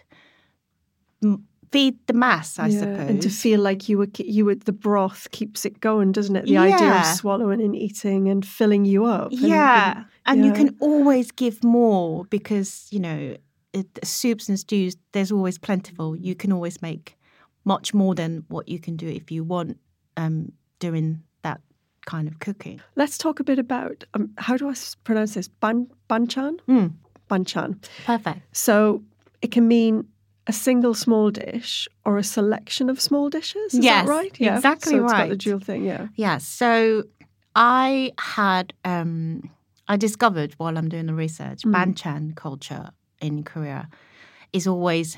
m- 1.22 1.46
feed 1.72 1.94
the 2.06 2.12
mass, 2.12 2.58
I 2.58 2.68
Yeah, 2.68 2.80
suppose. 2.80 3.08
And 3.11 3.22
to 3.22 3.28
feel 3.30 3.61
like 3.61 3.88
you 3.88 3.98
were, 3.98 4.08
you 4.18 4.44
would, 4.44 4.62
the 4.62 4.72
broth 4.72 5.28
keeps 5.30 5.64
it 5.64 5.80
going, 5.80 6.12
doesn't 6.12 6.37
it? 6.37 6.44
The 6.46 6.58
idea 6.58 7.00
of 7.00 7.06
swallowing 7.06 7.61
and 7.62 7.74
eating 7.74 8.28
and 8.28 8.46
filling 8.46 8.85
you 8.85 9.04
up. 9.06 9.32
and- 9.32 9.40
Yeah, 9.40 9.96
and- 9.96 10.06
and 10.26 10.44
you 10.46 10.52
can 10.52 10.76
always 10.80 11.32
give 11.32 11.64
more 11.64 12.24
because 12.26 12.87
you 12.90 13.00
know 13.00 13.37
it, 13.72 13.87
soups 14.04 14.48
and 14.48 14.58
stews. 14.58 14.96
There's 15.12 15.32
always 15.32 15.58
plentiful. 15.58 16.14
You 16.16 16.35
can 16.35 16.52
always 16.52 16.80
make 16.82 17.16
much 17.64 17.94
more 17.94 18.14
than 18.14 18.44
what 18.48 18.68
you 18.68 18.78
can 18.78 18.96
do 18.96 19.06
if 19.08 19.30
you 19.32 19.42
want 19.44 19.78
um, 20.16 20.52
doing 20.78 21.22
that 21.42 21.61
kind 22.04 22.28
of 22.28 22.38
cooking. 22.38 22.80
Let's 22.96 23.16
talk 23.16 23.40
a 23.40 23.44
bit 23.44 23.58
about 23.58 24.04
um, 24.14 24.30
how 24.37 24.56
do 24.58 24.68
I 24.68 24.74
pronounce 25.04 25.35
this? 25.35 25.48
Ban 25.48 25.87
banchan. 26.11 26.58
Mm. 26.68 26.92
Banchan. 27.30 27.76
Perfect. 28.04 28.40
So 28.52 29.02
it 29.40 29.50
can 29.52 29.66
mean 29.68 30.04
a 30.46 30.52
single 30.52 30.94
small 30.94 31.31
dish 31.31 31.88
or 32.05 32.18
a 32.18 32.22
selection 32.24 32.90
of 32.90 33.00
small 33.00 33.31
dishes. 33.31 33.74
Is 33.74 33.85
Yes, 33.85 34.07
that 34.07 34.11
right? 34.11 34.40
Yeah, 34.40 34.57
exactly 34.57 34.92
so 34.96 35.05
it's 35.05 35.12
got 35.12 35.28
the 35.28 35.37
dual 35.37 35.61
thing. 35.61 35.85
Yeah. 35.85 36.09
Yeah. 36.16 36.38
So 36.38 37.05
I 37.55 38.12
had 38.18 38.72
um, 38.85 39.50
I 39.88 39.96
discovered 39.96 40.55
while 40.59 40.76
I'm 40.78 40.88
doing 40.88 41.07
the 41.07 41.14
research, 41.14 41.62
Mm. 41.62 41.72
banchan 41.74 42.35
culture 42.35 42.90
in 43.20 43.44
Korea 43.44 43.88
is 44.52 44.66
always 44.66 45.16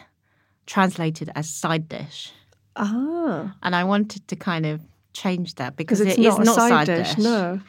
translated 0.66 1.30
as 1.34 1.48
side 1.48 1.88
dish. 1.88 2.32
Ah, 2.76 3.54
And 3.62 3.74
I 3.76 3.84
wanted 3.84 4.26
to 4.28 4.36
kind 4.36 4.66
of 4.66 4.80
change 5.12 5.54
that 5.54 5.76
because 5.76 6.00
it's 6.00 6.18
it 6.18 6.24
is 6.26 6.34
not 6.38 6.40
a 6.40 6.44
not 6.44 6.56
side, 6.56 6.86
dish. 6.86 7.14
dish. 7.14 7.24
No. 7.24 7.60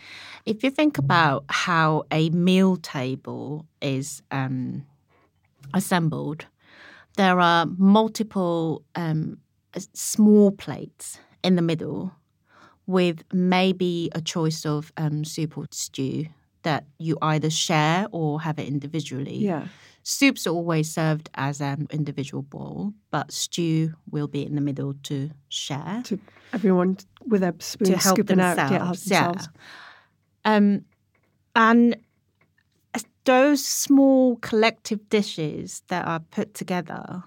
If 0.46 0.63
you 0.63 0.72
think 0.72 0.98
about 0.98 1.46
how 1.50 2.04
a 2.12 2.30
meal 2.32 2.78
table 2.78 3.65
is 3.82 4.22
um, 4.32 4.86
assembled, 5.74 6.46
there 7.15 7.39
are 7.39 7.65
multiple 7.78 8.84
um, 8.95 9.38
small 9.93 10.51
plates 10.51 11.19
in 11.43 11.56
the 11.56 11.62
middle 11.62 12.12
with 12.88 13.23
maybe 13.34 14.10
a 14.13 14.21
choice 14.21 14.65
of 14.65 14.91
um, 14.97 15.23
soup 15.25 15.58
or 15.58 15.65
stew 15.71 16.25
that 16.63 16.86
you 16.99 17.17
either 17.21 17.49
share 17.49 18.08
or 18.12 18.41
have 18.41 18.60
it 18.60 18.67
individually. 18.67 19.38
Yeah. 19.38 19.67
Soups 20.04 20.45
are 20.45 20.51
always 20.51 20.91
served 20.91 21.30
as 21.36 21.62
an 21.62 21.88
individual 21.91 22.43
bowl, 22.43 22.93
but 23.10 23.32
stew 23.32 23.93
will 24.12 24.28
be 24.28 24.45
in 24.45 24.54
the 24.56 24.62
middle 24.62 24.93
to 25.04 25.32
share 25.49 26.01
To 26.06 26.19
everyone 26.54 26.97
with 27.25 27.41
a 27.43 27.56
spoon 27.60 27.88
to 27.88 27.97
help 27.97 28.15
scooping 28.17 28.38
themselves. 28.38 28.71
out. 28.71 29.12
Yeah, 29.12 29.23
help 29.23 29.38
yeah. 29.38 30.56
Um, 30.56 30.86
and 31.56 31.95
those 33.26 33.64
small 33.66 34.38
collective 34.38 35.10
dishes 35.10 35.84
that 35.88 36.08
are 36.08 36.20
put 36.20 36.54
together 36.54 37.24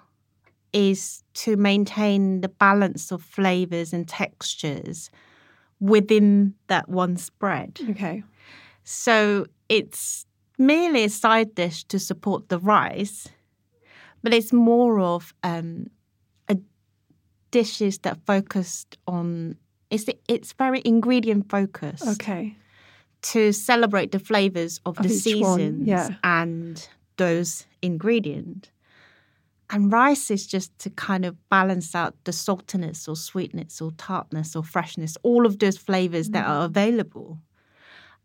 is 0.72 1.22
to 1.34 1.56
maintain 1.56 2.40
the 2.40 2.48
balance 2.48 3.10
of 3.10 3.22
flavors 3.22 3.92
and 3.92 4.08
textures 4.08 5.10
within 5.80 6.54
that 6.68 6.88
one 6.88 7.16
spread. 7.16 7.78
Okay. 7.90 8.22
So 8.84 9.46
it's 9.68 10.26
merely 10.58 11.04
a 11.04 11.08
side 11.08 11.54
dish 11.54 11.84
to 11.84 11.98
support 11.98 12.48
the 12.48 12.58
rice, 12.58 13.28
but 14.22 14.34
it's 14.34 14.52
more 14.52 15.00
of 15.00 15.32
um, 15.42 15.86
a 16.48 16.56
dishes 17.50 17.98
that 18.00 18.18
focused 18.26 18.98
on 19.06 19.56
it's 19.90 20.04
it's 20.28 20.52
very 20.52 20.82
ingredient 20.84 21.48
focused 21.48 22.06
Okay. 22.06 22.56
To 23.22 23.52
celebrate 23.52 24.12
the 24.12 24.18
flavors 24.18 24.80
of, 24.86 24.96
Of 24.98 25.02
the 25.04 25.08
seasons 25.10 25.86
yeah. 25.86 26.10
and 26.22 26.88
those 27.16 27.66
ingredients. 27.82 28.70
And 29.70 29.92
rice 29.92 30.30
is 30.30 30.46
just 30.46 30.76
to 30.78 30.90
kind 30.90 31.24
of 31.26 31.36
balance 31.50 31.94
out 31.94 32.14
the 32.24 32.32
saltiness 32.32 33.06
or 33.08 33.16
sweetness 33.16 33.82
or 33.82 33.90
tartness 33.92 34.56
or 34.56 34.62
freshness, 34.64 35.16
all 35.22 35.44
of 35.44 35.58
those 35.58 35.76
flavors 35.76 36.30
that 36.30 36.46
Mm. 36.46 36.48
are 36.48 36.64
available. 36.64 37.38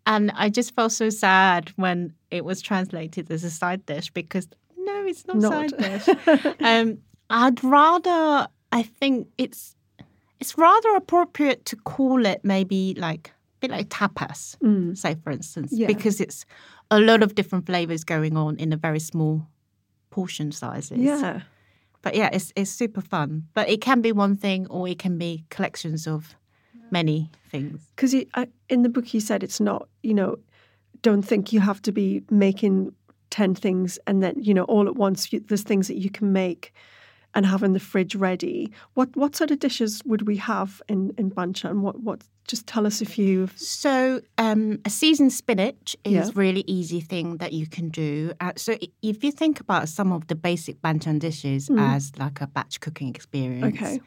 And 0.05 0.31
I 0.35 0.49
just 0.49 0.73
felt 0.75 0.91
so 0.91 1.09
sad 1.09 1.71
when 1.75 2.13
it 2.31 2.45
was 2.45 2.61
translated 2.61 3.29
as 3.31 3.43
a 3.43 3.49
side 3.49 3.85
dish 3.85 4.09
because 4.11 4.47
no, 4.77 5.05
it's 5.05 5.25
not, 5.25 5.37
Not. 5.37 5.51
side 5.51 5.77
dish. 5.77 6.55
um, 6.61 6.97
I'd 7.29 7.63
rather, 7.63 8.47
I 8.71 8.83
think 8.83 9.27
it's 9.37 9.75
it's 10.39 10.57
rather 10.57 10.95
appropriate 10.95 11.63
to 11.65 11.75
call 11.77 12.25
it 12.25 12.41
maybe 12.43 12.93
like 12.97 13.31
bit 13.67 13.71
like 13.77 13.89
tapas, 13.89 14.57
Mm. 14.59 14.97
say 14.97 15.15
for 15.23 15.31
instance, 15.31 15.71
Yeah. 15.79 15.87
because 15.87 16.19
it's 16.23 16.45
a 16.91 16.99
lot 16.99 17.23
of 17.23 17.33
different 17.35 17.65
flavors 17.65 18.03
going 18.03 18.37
on 18.37 18.57
in 18.57 18.73
a 18.73 18.77
very 18.77 18.99
small 18.99 19.47
portion 20.09 20.51
sizes. 20.51 20.97
Yeah. 20.99 21.41
But 22.01 22.15
yeah, 22.15 22.29
it's 22.33 22.51
it's 22.55 22.71
super 22.71 23.01
fun. 23.01 23.43
But 23.53 23.69
it 23.69 23.81
can 23.81 24.01
be 24.01 24.11
one 24.11 24.35
thing 24.35 24.67
or 24.69 24.87
it 24.89 24.99
can 24.99 25.17
be 25.17 25.45
collections 25.49 26.07
of 26.07 26.35
many 26.91 27.29
things. 27.51 27.81
Because 27.95 28.13
in 28.69 28.83
the 28.83 28.89
book 28.89 29.13
you 29.13 29.19
said 29.21 29.43
it's 29.43 29.59
not, 29.59 29.87
you 30.03 30.13
know, 30.13 30.35
don't 31.01 31.23
think 31.25 31.53
you 31.53 31.61
have 31.61 31.81
to 31.81 31.91
be 31.91 32.21
making 32.29 32.91
10 33.29 33.55
things 33.55 33.99
and 34.05 34.21
then, 34.21 34.35
you 34.37 34.53
know, 34.53 34.65
all 34.65 34.87
at 34.87 34.95
once. 34.95 35.31
You, 35.33 35.39
there's 35.47 35.63
things 35.63 35.87
that 35.87 35.97
you 35.97 36.09
can 36.09 36.31
make 36.33 36.71
and 37.35 37.45
have 37.45 37.63
in 37.63 37.73
the 37.73 37.79
fridge 37.79 38.15
ready. 38.15 38.71
What 38.93 39.15
what 39.15 39.35
sort 39.35 39.51
of 39.51 39.59
dishes 39.59 40.01
would 40.05 40.23
we 40.27 40.37
have 40.37 40.81
in, 40.87 41.13
in 41.17 41.31
Banchan? 41.31 41.79
What, 41.81 41.99
what, 42.01 42.21
just 42.47 42.67
tell 42.67 42.85
us 42.85 43.01
a 43.01 43.05
few. 43.05 43.47
So, 43.55 44.21
um, 44.37 44.79
a 44.85 44.89
seasoned 44.89 45.33
spinach 45.33 45.95
is 46.03 46.13
Yeah. 46.13 46.29
really 46.35 46.63
easy 46.67 46.99
thing 47.01 47.37
that 47.37 47.53
you 47.53 47.65
can 47.67 47.89
do. 47.89 48.33
Uh, 48.39 48.51
so, 48.55 48.77
if 49.01 49.23
you 49.23 49.31
think 49.31 49.59
about 49.59 49.89
some 49.89 50.11
of 50.11 50.27
the 50.27 50.35
basic 50.35 50.81
banchan 50.81 51.19
dishes 51.19 51.69
Mm. 51.69 51.79
as 51.95 52.11
like 52.17 52.41
a 52.41 52.47
batch 52.47 52.79
cooking 52.79 53.09
experience, 53.09 53.81
Okay. 53.81 53.99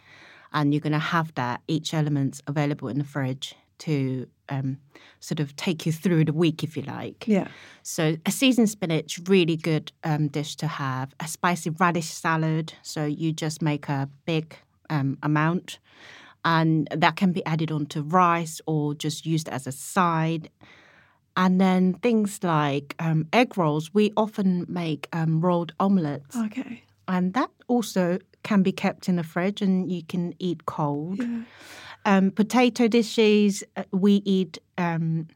and 0.53 0.73
you're 0.73 0.81
going 0.89 0.93
to 0.93 0.99
have 1.17 1.35
that 1.35 1.62
each 1.69 1.95
element 1.95 2.41
available 2.47 2.89
in 2.89 2.99
the 2.99 3.05
fridge 3.05 3.55
to 3.79 4.27
um, 4.49 4.79
sort 5.21 5.41
of 5.41 5.57
take 5.57 5.87
you 5.87 5.93
through 5.93 6.25
the 6.25 6.33
week, 6.33 6.62
if 6.62 6.77
you 6.77 6.83
like. 6.83 7.27
Yeah. 7.27 7.49
So 7.83 8.16
a 8.24 8.31
seasoned 8.31 8.70
spinach, 8.70 9.20
really 9.27 9.57
good 9.57 9.93
um, 10.05 10.29
dish 10.29 10.57
to 10.57 10.66
have. 10.66 11.14
A 11.20 11.27
spicy 11.29 11.70
radish 11.70 12.07
salad. 12.07 12.74
So 12.83 13.05
you 13.05 13.33
just 13.33 13.61
make 13.62 13.89
a 13.89 14.09
big 14.24 14.57
um, 14.89 15.18
amount, 15.22 15.79
and 16.45 16.89
that 16.93 17.16
can 17.16 17.33
be 17.33 17.45
added 17.45 17.70
onto 17.72 18.03
rice 18.03 18.61
or 18.66 18.95
just 18.95 19.27
used 19.27 19.49
as 19.49 19.66
a 19.66 19.72
side. 19.72 20.49
And 21.39 21.61
then 21.61 21.95
things 21.95 22.43
like 22.43 22.95
um, 22.99 23.27
egg 23.33 23.59
rolls. 23.59 23.93
We 23.93 24.12
often 24.16 24.64
make 24.68 25.09
um, 25.12 25.41
rolled 25.41 25.72
omelets, 25.79 26.35
Okay. 26.37 26.83
and 27.09 27.35
that 27.35 27.51
also 27.68 28.18
can 28.43 28.62
be 28.62 28.72
kept 28.72 29.09
in 29.09 29.16
the 29.16 29.24
fridge, 29.24 29.61
and 29.61 29.91
you 29.93 30.03
can 30.03 30.35
eat 30.39 30.64
cold. 30.66 31.18
Yeah. 31.18 31.43
Um, 32.07 32.31
potato 32.31 32.87
dishes, 32.89 33.63
uh, 33.77 33.83
we 33.93 34.23
eat 34.25 34.59
um, 34.79 35.27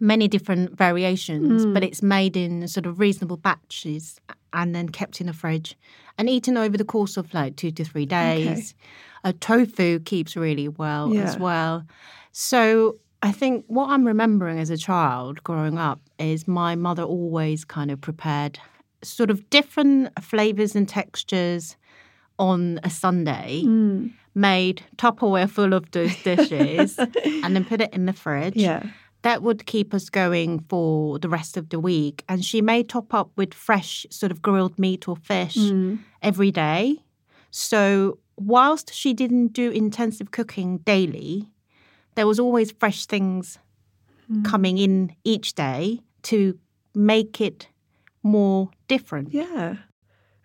many 0.00 0.28
different 0.28 0.76
variations, 0.76 1.64
Mm. 1.64 1.74
but 1.74 1.82
it's 1.82 2.02
made 2.02 2.36
in 2.36 2.68
sort 2.68 2.86
of 2.86 3.00
reasonable 3.00 3.38
batches 3.38 4.20
and 4.52 4.74
then 4.74 4.88
kept 4.90 5.20
in 5.20 5.26
the 5.26 5.32
fridge 5.32 5.76
and 6.18 6.28
eaten 6.28 6.56
over 6.56 6.76
the 6.76 6.84
course 6.84 7.16
of 7.16 7.32
like 7.34 7.56
two 7.56 7.70
to 7.72 7.84
three 7.84 8.06
days. 8.06 8.74
Uh, 9.24 9.32
tofu 9.40 9.98
keeps 10.00 10.36
really 10.36 10.68
well 10.68 11.16
as 11.18 11.38
well. 11.38 11.84
So 12.32 12.96
I 13.22 13.32
think 13.32 13.64
what 13.66 13.88
I'm 13.90 14.06
remembering 14.06 14.58
as 14.60 14.70
a 14.70 14.76
child 14.76 15.42
growing 15.42 15.76
up 15.78 16.00
is 16.18 16.46
my 16.46 16.76
mother 16.76 17.02
always 17.02 17.64
kind 17.64 17.90
of 17.90 18.00
prepared 18.00 18.58
sort 19.02 19.30
of 19.30 19.48
different 19.50 20.10
flavors 20.22 20.76
and 20.76 20.88
textures 20.88 21.76
on 22.38 22.78
a 22.84 22.90
Sunday, 22.90 23.62
Mm. 23.64 24.12
Made 24.38 24.82
Tupperware 24.96 25.48
full 25.50 25.72
of 25.74 25.90
those 25.90 26.14
dishes, 26.22 26.98
and 27.44 27.54
then 27.54 27.64
put 27.64 27.80
it 27.80 27.92
in 27.92 28.06
the 28.06 28.12
fridge. 28.12 28.56
Yeah. 28.56 28.82
That 29.22 29.42
would 29.42 29.66
keep 29.66 29.92
us 29.94 30.08
going 30.10 30.60
for 30.68 31.18
the 31.18 31.28
rest 31.28 31.56
of 31.56 31.68
the 31.70 31.80
week. 31.80 32.24
And 32.28 32.44
she 32.44 32.62
may 32.62 32.82
top 32.84 33.12
up 33.12 33.30
with 33.36 33.52
fresh 33.52 34.06
sort 34.10 34.30
of 34.32 34.40
grilled 34.40 34.78
meat 34.78 35.08
or 35.08 35.16
fish 35.16 35.56
Mm. 35.56 35.98
every 36.22 36.52
day. 36.52 37.02
So 37.50 38.18
whilst 38.36 38.94
she 38.94 39.12
didn't 39.14 39.48
do 39.52 39.70
intensive 39.70 40.30
cooking 40.30 40.78
daily, 40.78 41.48
there 42.14 42.26
was 42.26 42.38
always 42.38 42.70
fresh 42.72 43.06
things 43.06 43.58
Mm. 44.30 44.44
coming 44.44 44.78
in 44.78 45.14
each 45.24 45.54
day 45.54 46.00
to 46.22 46.56
make 46.94 47.40
it 47.40 47.66
more 48.22 48.68
different. 48.88 49.32
Yeah. 49.32 49.76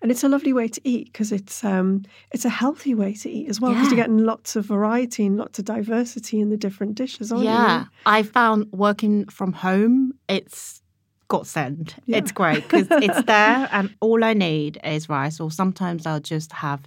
And 0.03 0.11
it's 0.11 0.23
a 0.23 0.27
lovely 0.29 0.51
way 0.53 0.67
to 0.67 0.81
eat 0.83 1.05
because 1.13 1.31
it's 1.31 1.63
um, 1.63 2.03
it's 2.31 2.43
a 2.45 2.49
healthy 2.49 2.93
way 2.93 3.13
to 3.13 3.29
eat 3.29 3.47
as 3.49 3.59
well 3.61 3.71
because 3.71 3.85
Yeah. 3.85 3.89
you're 3.95 4.05
getting 4.05 4.17
lots 4.25 4.55
of 4.55 4.65
variety 4.65 5.25
and 5.25 5.37
lots 5.37 5.57
of 5.59 5.65
diversity 5.65 6.39
in 6.41 6.49
the 6.49 6.57
different 6.57 6.95
dishes, 6.95 7.31
aren't 7.31 7.45
yeah, 7.45 7.83
you? 7.83 7.87
I 8.05 8.21
found 8.23 8.71
working 8.73 9.25
from 9.29 9.53
home, 9.53 10.13
it's 10.27 10.81
godsend. 11.29 11.95
Yeah. 12.05 12.17
It's 12.17 12.31
great 12.33 12.63
because 12.63 12.87
it's 12.91 13.23
there, 13.33 13.69
and 13.71 13.95
all 14.01 14.23
I 14.25 14.33
need 14.33 14.77
is 14.83 15.07
rice, 15.09 15.39
or 15.39 15.49
sometimes 15.49 16.05
I'll 16.05 16.19
just 16.19 16.51
have, 16.51 16.81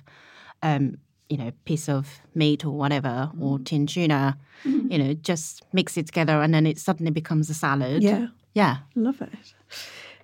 um, 0.62 0.98
you 1.30 1.38
know, 1.38 1.50
piece 1.64 1.88
of 1.88 2.20
meat 2.34 2.64
or 2.66 2.72
whatever, 2.76 3.30
Mm. 3.34 3.40
or 3.42 3.58
tin 3.60 3.86
tuna. 3.86 4.36
You 4.64 4.98
know, 4.98 5.14
just 5.14 5.62
mix 5.72 5.96
it 5.96 6.06
together, 6.06 6.42
and 6.42 6.52
then 6.52 6.66
it 6.66 6.78
suddenly 6.78 7.12
becomes 7.12 7.48
a 7.50 7.54
salad. 7.54 8.02
Yeah. 8.02 8.28
yeah. 8.52 8.76
Love 8.94 9.20
it. 9.22 9.54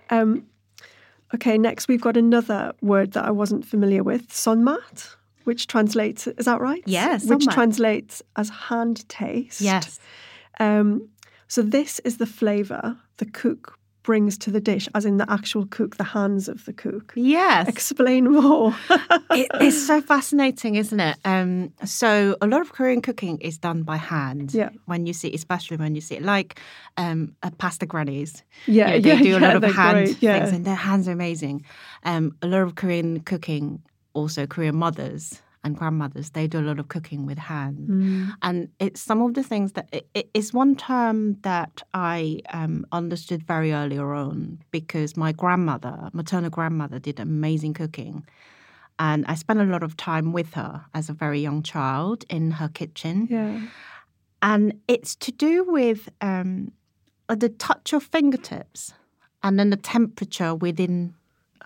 Um, 0.09 0.45
okay, 1.33 1.57
next 1.57 1.87
we've 1.87 2.01
got 2.01 2.17
another 2.17 2.73
word 2.81 3.13
that 3.13 3.25
I 3.25 3.31
wasn't 3.31 3.65
familiar 3.65 4.03
with, 4.03 4.29
sonmat, 4.29 5.15
which 5.43 5.67
translates, 5.67 6.27
is 6.27 6.45
that 6.45 6.61
right? 6.61 6.83
Yeah, 6.85 7.17
Which 7.23 7.47
translates 7.47 8.21
as 8.35 8.49
hand 8.49 9.07
taste. 9.09 9.61
Yes. 9.61 9.99
Um, 10.59 11.09
so 11.47 11.61
this 11.61 11.99
is 11.99 12.17
the 12.17 12.25
flavour 12.25 12.97
the 13.17 13.25
cook 13.25 13.77
brings 14.03 14.37
to 14.39 14.51
the 14.51 14.59
dish, 14.59 14.87
as 14.93 15.05
in 15.05 15.17
the 15.17 15.29
actual 15.31 15.65
cook, 15.65 15.97
the 15.97 16.03
hands 16.03 16.47
of 16.47 16.65
the 16.65 16.73
cook. 16.73 17.13
Yes. 17.15 17.67
Explain 17.67 18.31
more. 18.31 18.75
it, 19.31 19.47
it's 19.61 19.85
so 19.87 20.01
fascinating, 20.01 20.75
isn't 20.75 20.99
it? 20.99 21.17
Um, 21.25 21.73
so 21.85 22.35
a 22.41 22.47
lot 22.47 22.61
of 22.61 22.73
Korean 22.73 23.01
cooking 23.01 23.39
is 23.39 23.57
done 23.57 23.83
by 23.83 23.97
hand. 23.97 24.53
Yeah. 24.53 24.69
When 24.85 25.05
you 25.05 25.13
see, 25.13 25.33
especially 25.33 25.77
when 25.77 25.95
you 25.95 26.01
see 26.01 26.15
it, 26.15 26.23
like 26.23 26.59
um, 26.97 27.35
pasta 27.57 27.85
grannies. 27.85 28.43
Yeah, 28.65 28.87
You 28.87 28.93
know, 28.93 28.99
they 29.01 29.09
yeah, 29.09 29.23
do 29.23 29.37
a 29.37 29.39
yeah, 29.39 29.53
lot 29.53 29.63
of 29.63 29.75
hand 29.75 30.05
great, 30.05 30.21
yeah. 30.21 30.39
things, 30.39 30.55
and 30.55 30.65
their 30.65 30.75
hands 30.75 31.07
are 31.07 31.13
amazing. 31.13 31.65
Um, 32.03 32.35
a 32.41 32.47
lot 32.47 32.61
of 32.61 32.75
Korean 32.75 33.21
cooking, 33.21 33.81
also 34.13 34.45
Korean 34.45 34.75
mothers 34.75 35.41
and 35.63 35.77
grandmothers, 35.77 36.31
they 36.31 36.47
do 36.47 36.59
a 36.59 36.65
lot 36.69 36.79
of 36.79 36.87
cooking 36.89 37.25
with 37.25 37.37
hand. 37.37 37.87
Mm. 37.89 38.33
And 38.41 38.69
it's 38.79 38.99
some 39.01 39.21
of 39.21 39.33
the 39.33 39.43
things 39.43 39.71
that 39.73 39.87
it, 39.91 40.07
it- 40.13 40.29
it's 40.33 40.53
one 40.53 40.75
term 40.75 41.37
that 41.41 41.81
I 41.93 42.39
um, 42.51 42.85
understood 42.91 43.43
very 43.43 43.71
earlier 43.73 44.13
on 44.13 44.59
because 44.71 45.15
my 45.17 45.31
grandmother, 45.31 46.09
maternal 46.13 46.49
grandmother, 46.49 46.99
did 46.99 47.19
amazing 47.19 47.73
cooking. 47.73 48.25
And 48.99 49.25
I 49.27 49.35
spent 49.35 49.59
a 49.59 49.63
lot 49.65 49.83
of 49.83 49.95
time 49.97 50.33
with 50.33 50.53
her 50.53 50.85
as 50.93 51.09
a 51.09 51.13
very 51.13 51.39
young 51.41 51.63
child 51.63 52.25
in 52.29 52.51
her 52.51 52.69
kitchen. 52.69 53.27
Yeah. 53.29 53.59
And 54.41 54.73
it's 54.87 55.15
to 55.15 55.31
do 55.31 55.63
with 55.63 56.09
um, 56.21 56.71
the 57.27 57.49
touch 57.49 57.93
of 57.93 58.03
fingertips 58.03 58.93
and 59.41 59.57
then 59.57 59.69
the 59.69 59.77
temperature 59.77 60.53
within 60.53 61.13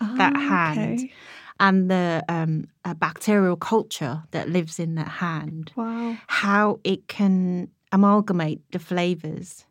that 0.00 0.32
Ah, 0.36 0.38
hand 0.38 0.78
okay. 1.00 1.12
and 1.58 1.90
the 1.90 2.24
um, 2.28 2.68
uh, 2.88 2.94
bacterial 2.94 3.56
culture 3.56 4.22
that 4.30 4.48
lives 4.48 4.78
in 4.78 4.94
that 4.94 5.08
hand. 5.08 5.72
Wow. 5.76 6.16
How 6.26 6.80
it 6.84 7.06
can 7.08 7.68
amalgamate 7.92 8.60
the 8.72 8.78
flavors 8.78 9.66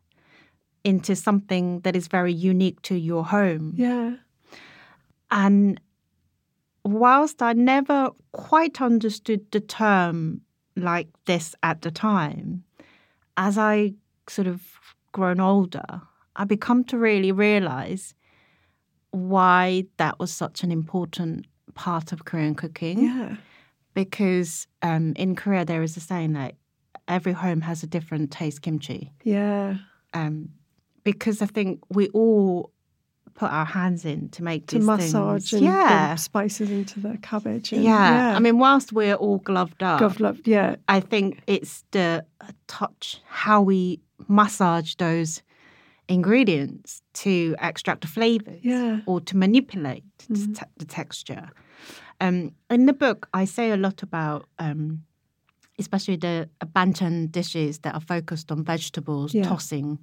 into 0.83 1.15
something 1.15 1.81
that 1.81 1.95
is 1.95 2.07
very 2.07 2.31
unique 2.31 2.81
to 2.83 2.95
your 2.95 3.25
home. 3.25 3.73
Yeah. 3.75 4.15
And 5.31 5.81
whilst 6.85 7.41
I 7.41 7.53
never 7.53 8.11
quite 8.31 8.81
understood 8.81 9.51
the 9.51 9.59
term 9.59 10.41
like 10.75 11.07
this 11.25 11.55
at 11.63 11.81
the 11.81 11.91
time, 11.91 12.63
as 13.35 13.57
I 13.57 13.93
sort 14.29 14.47
of 14.47 14.61
grown 15.11 15.39
older, 15.39 16.01
I 16.35 16.45
become 16.45 16.83
to 16.85 16.97
really 16.97 17.31
realize 17.31 18.13
why 19.09 19.85
that 19.97 20.19
was 20.19 20.31
such 20.31 20.63
an 20.63 20.71
important 20.71 21.46
part 21.85 22.11
of 22.13 22.25
Korean 22.25 22.55
cooking. 22.55 22.97
Yeah. 23.03 23.35
Because 23.93 24.67
um, 24.81 25.13
in 25.15 25.35
Korea, 25.35 25.63
there 25.65 25.81
is 25.83 25.97
a 25.97 25.99
saying 25.99 26.33
that 26.33 26.55
every 27.07 27.33
home 27.33 27.61
has 27.61 27.83
a 27.83 27.87
different 27.87 28.31
taste 28.31 28.61
kimchi. 28.61 29.11
Yeah. 29.23 29.77
Um, 30.13 30.49
because 31.03 31.41
I 31.41 31.45
think 31.47 31.79
we 31.89 32.09
all 32.09 32.71
put 33.33 33.49
our 33.51 33.65
hands 33.65 34.03
in 34.03 34.29
to 34.29 34.43
make 34.43 34.65
To 34.67 34.75
these 34.77 34.85
massage 34.85 35.49
things. 35.51 35.61
and 35.61 35.63
yeah. 35.71 36.15
spices 36.15 36.69
into 36.71 36.99
the 36.99 37.17
cabbage. 37.21 37.71
And, 37.71 37.83
yeah. 37.83 38.35
I 38.35 38.39
mean, 38.39 38.57
whilst 38.57 38.91
we're 38.93 39.13
all 39.15 39.37
gloved 39.37 39.81
up, 39.83 40.01
Gov 40.01 40.19
love, 40.19 40.39
yeah. 40.45 40.75
I 40.87 40.99
think 40.99 41.41
it's 41.47 41.83
the 41.91 42.25
touch, 42.67 43.21
how 43.27 43.61
we 43.61 43.99
massage 44.27 44.95
those 44.95 45.41
ingredients 46.09 47.01
to 47.13 47.55
extract 47.59 48.01
the 48.01 48.07
flavors 48.07 48.59
Yeah. 48.63 48.99
or 49.05 49.21
to 49.21 49.37
manipulate 49.37 50.03
the 50.29 50.35
Mhm. 50.35 50.55
te- 50.59 50.71
the 50.77 50.85
texture. 50.85 51.49
Um, 52.19 52.51
in 52.69 52.85
the 52.85 52.93
book, 52.93 53.27
I 53.33 53.45
say 53.45 53.71
a 53.71 53.77
lot 53.77 54.01
about, 54.03 54.47
um, 54.59 55.03
especially 55.79 56.15
the 56.15 56.49
banchan 56.65 57.31
dishes 57.31 57.79
that 57.79 57.93
are 57.93 58.01
focused 58.01 58.51
on 58.51 58.63
vegetables, 58.63 59.33
Yeah. 59.33 59.43
tossing. 59.47 59.99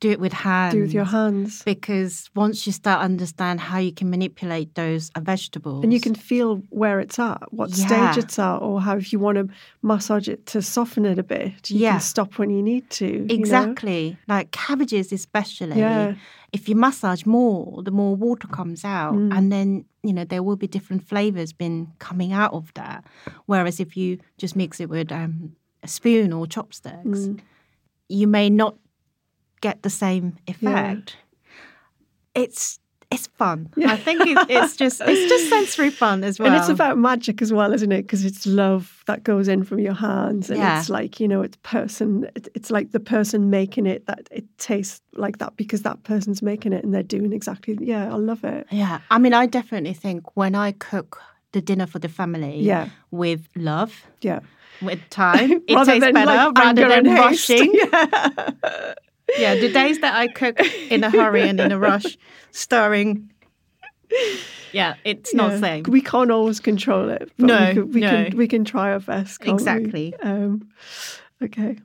Do 0.00 0.10
it 0.12 0.20
with 0.20 0.32
hands. 0.32 0.74
Do 0.74 0.80
with 0.82 0.94
your 0.94 1.04
hands. 1.06 1.62
Because 1.64 2.30
once 2.36 2.66
you 2.66 2.72
start 2.72 3.00
understand 3.02 3.58
how 3.58 3.78
you 3.78 3.90
can 3.92 4.08
manipulate 4.10 4.74
those 4.76 5.10
uh, 5.16 5.20
vegetables, 5.20 5.82
And 5.82 5.92
you 5.92 6.00
can 6.00 6.14
feel 6.14 6.62
where 6.70 7.00
it's 7.00 7.18
at, 7.18 7.52
what 7.52 7.70
Yeah. 7.76 7.86
stage 8.12 8.24
it's 8.24 8.38
at, 8.38 8.58
or 8.58 8.80
how 8.80 8.96
if 8.96 9.12
you 9.12 9.18
want 9.18 9.38
to 9.38 9.48
massage 9.82 10.28
it 10.28 10.46
to 10.46 10.62
soften 10.62 11.04
it 11.04 11.18
a 11.18 11.24
bit, 11.24 11.68
you 11.70 11.80
Yeah. 11.80 11.92
can 11.92 12.00
stop 12.00 12.38
when 12.38 12.50
you 12.50 12.62
need 12.62 12.88
to. 12.90 13.06
you 13.06 13.18
know? 13.26 13.34
Exactly. 13.34 14.16
Like 14.28 14.52
cabbages, 14.52 15.12
especially. 15.12 15.78
Yeah. 15.80 16.14
If 16.52 16.68
you 16.68 16.76
massage 16.76 17.26
more, 17.26 17.82
the 17.82 17.90
more 17.90 18.14
water 18.14 18.46
comes 18.46 18.84
out. 18.84 19.14
Mm. 19.14 19.36
And 19.36 19.50
then, 19.52 19.84
you 20.04 20.12
know, 20.12 20.24
there 20.24 20.42
will 20.44 20.56
be 20.56 20.68
different 20.68 21.02
flavors 21.08 21.52
been 21.52 21.88
coming 21.98 22.32
out 22.32 22.52
of 22.54 22.72
that. 22.74 23.04
Whereas 23.46 23.80
if 23.80 23.96
you 23.96 24.18
just 24.38 24.54
mix 24.54 24.80
it 24.80 24.88
with 24.88 25.10
um, 25.10 25.56
a 25.82 25.88
spoon 25.88 26.32
or 26.32 26.46
chopsticks, 26.46 27.02
Mm. 27.26 27.40
you 28.08 28.26
may 28.28 28.48
not 28.48 28.76
get 29.60 29.82
the 29.82 29.90
same 29.90 30.36
effect. 30.46 31.16
It's 32.34 32.78
it's 33.10 33.26
fun. 33.26 33.70
Yeah. 33.74 33.92
I 33.92 33.96
think 33.96 34.20
it, 34.26 34.36
it's 34.50 34.76
just 34.76 35.00
it's 35.04 35.30
just 35.30 35.48
sensory 35.56 35.88
fun 35.88 36.22
as 36.24 36.38
well. 36.38 36.48
And 36.48 36.56
it's 36.56 36.68
about 36.68 36.98
magic 36.98 37.40
as 37.40 37.50
well, 37.52 37.72
isn't 37.72 37.90
it? 37.90 38.02
Because 38.02 38.24
it's 38.26 38.46
love 38.46 39.02
that 39.06 39.24
goes 39.24 39.48
in 39.48 39.64
from 39.64 39.78
your 39.78 39.94
hands, 39.94 40.50
and 40.50 40.58
Yeah. 40.58 40.78
it's 40.78 40.90
like 40.90 41.18
you 41.18 41.26
know, 41.26 41.40
it's 41.42 41.56
person. 41.62 42.28
It's 42.54 42.70
like 42.70 42.92
the 42.92 43.00
person 43.00 43.48
making 43.48 43.86
it 43.86 44.04
that 44.06 44.28
it 44.30 44.44
tastes 44.58 45.00
like 45.14 45.38
that 45.38 45.56
because 45.56 45.82
that 45.82 46.02
person's 46.02 46.42
making 46.42 46.74
it 46.74 46.84
and 46.84 46.92
they're 46.92 47.02
doing 47.02 47.32
exactly. 47.32 47.78
Yeah, 47.80 48.12
I 48.12 48.16
love 48.16 48.44
it. 48.44 48.66
Yeah, 48.70 49.00
I 49.10 49.18
mean, 49.18 49.32
I 49.32 49.46
definitely 49.46 49.94
think 49.94 50.36
when 50.36 50.54
I 50.54 50.72
cook 50.72 51.18
the 51.52 51.62
dinner 51.62 51.86
for 51.86 51.98
the 51.98 52.10
family 52.10 52.60
Yeah. 52.60 52.90
with 53.10 53.48
love, 53.56 54.04
Yeah, 54.20 54.40
with 54.82 55.00
time, 55.08 55.50
it 55.66 55.84
tastes 55.86 56.12
better 56.12 56.26
like, 56.26 56.58
rather 56.58 56.88
than 56.88 57.04
rushing. 57.06 57.72
Yeah. 57.92 58.94
Yeah, 59.36 59.54
the 59.54 59.68
days 59.68 59.98
that 60.00 60.14
I 60.14 60.28
cook 60.28 60.58
in 60.90 61.04
a 61.04 61.10
hurry 61.10 61.42
and 61.42 61.60
in 61.60 61.72
a 61.72 61.78
rush, 61.78 62.16
stirring. 62.50 63.30
Yeah, 64.72 64.94
it's 65.04 65.34
not 65.34 65.52
Yeah. 65.52 65.60
same. 65.60 65.82
We 65.88 66.00
can't 66.00 66.30
always 66.30 66.60
control 66.60 67.08
it. 67.10 67.30
No, 67.38 67.68
we, 67.68 67.74
can, 67.74 67.92
we 67.92 68.00
no. 68.00 68.08
can 68.08 68.36
we 68.36 68.48
can 68.48 68.64
try 68.64 68.92
our 68.92 69.00
best. 69.00 69.44
Exactly. 69.46 70.14
Um, 70.22 70.68
okay. 71.42 71.78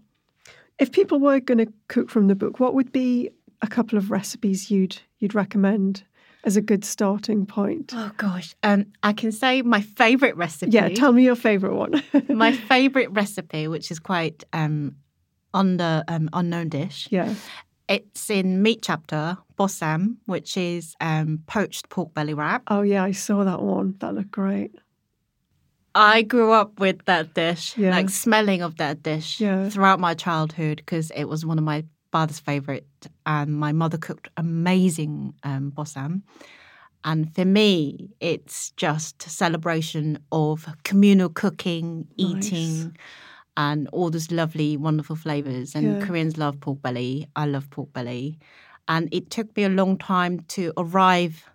If 0.79 0.91
people 0.91 1.19
were 1.19 1.39
going 1.39 1.59
to 1.59 1.71
cook 1.87 2.09
from 2.09 2.27
the 2.27 2.35
book, 2.35 2.59
what 2.59 2.73
would 2.73 2.91
be 2.91 3.29
a 3.61 3.67
couple 3.67 3.97
of 3.97 4.11
recipes 4.11 4.69
you'd 4.69 4.99
you'd 5.19 5.35
recommend 5.35 6.03
as 6.43 6.57
a 6.57 6.61
good 6.61 6.83
starting 6.83 7.45
point? 7.45 7.93
Oh 7.95 8.11
gosh, 8.17 8.55
um, 8.63 8.87
I 9.01 9.13
can 9.13 9.31
say 9.31 9.61
my 9.61 9.81
favorite 9.81 10.35
recipe. 10.35 10.71
Yeah, 10.71 10.89
tell 10.89 11.13
me 11.13 11.23
your 11.23 11.35
favorite 11.35 11.75
one. 11.75 12.03
my 12.29 12.51
favorite 12.51 13.11
recipe, 13.11 13.67
which 13.67 13.91
is 13.91 13.99
quite 13.99 14.43
um, 14.51 14.95
on 15.53 15.77
the 15.77 16.03
um, 16.07 16.29
unknown 16.33 16.69
dish, 16.69 17.07
yeah. 17.11 17.33
It's 17.89 18.29
in 18.29 18.61
meat 18.63 18.79
chapter, 18.81 19.37
bossam, 19.59 20.15
which 20.25 20.55
is 20.55 20.95
um, 21.01 21.39
poached 21.47 21.89
pork 21.89 22.13
belly 22.13 22.33
wrap. 22.33 22.63
Oh 22.67 22.81
yeah, 22.81 23.03
I 23.03 23.11
saw 23.11 23.43
that 23.43 23.61
one. 23.61 23.95
That 23.99 24.15
looked 24.15 24.31
great. 24.31 24.73
I 25.95 26.23
grew 26.23 26.51
up 26.53 26.79
with 26.79 27.05
that 27.05 27.33
dish, 27.35 27.77
Yeah. 27.77 27.91
like 27.91 28.09
smelling 28.09 28.61
of 28.63 28.77
that 28.77 29.03
dish 29.03 29.39
Yeah. 29.39 29.69
throughout 29.69 29.99
my 29.99 30.13
childhood 30.15 30.77
because 30.77 31.11
it 31.11 31.25
was 31.25 31.45
one 31.45 31.57
of 31.59 31.63
my 31.63 31.83
father's 32.11 32.39
favorite, 32.39 32.87
and 33.25 33.53
my 33.53 33.71
mother 33.73 33.97
cooked 33.97 34.29
amazing 34.37 35.33
um, 35.43 35.71
bossam. 35.71 36.21
And 37.03 37.35
for 37.35 37.43
me, 37.45 38.11
it's 38.21 38.71
just 38.77 39.25
a 39.25 39.29
celebration 39.29 40.19
of 40.31 40.65
communal 40.83 41.29
cooking, 41.29 42.07
Nice. 42.17 42.45
eating, 42.47 42.97
and 43.55 43.87
all 43.89 44.09
those 44.09 44.31
lovely, 44.31 44.77
wonderful 44.77 45.15
flavors. 45.15 45.75
And 45.75 45.99
Yeah. 45.99 46.05
Koreans 46.05 46.37
love 46.37 46.59
pork 46.59 46.81
belly. 46.81 47.27
I 47.35 47.45
love 47.45 47.69
pork 47.69 47.93
belly. 47.93 48.39
And 48.87 49.09
it 49.13 49.29
took 49.29 49.55
me 49.55 49.63
a 49.63 49.69
long 49.69 49.97
time 49.97 50.39
to 50.49 50.73
arrive 50.77 51.49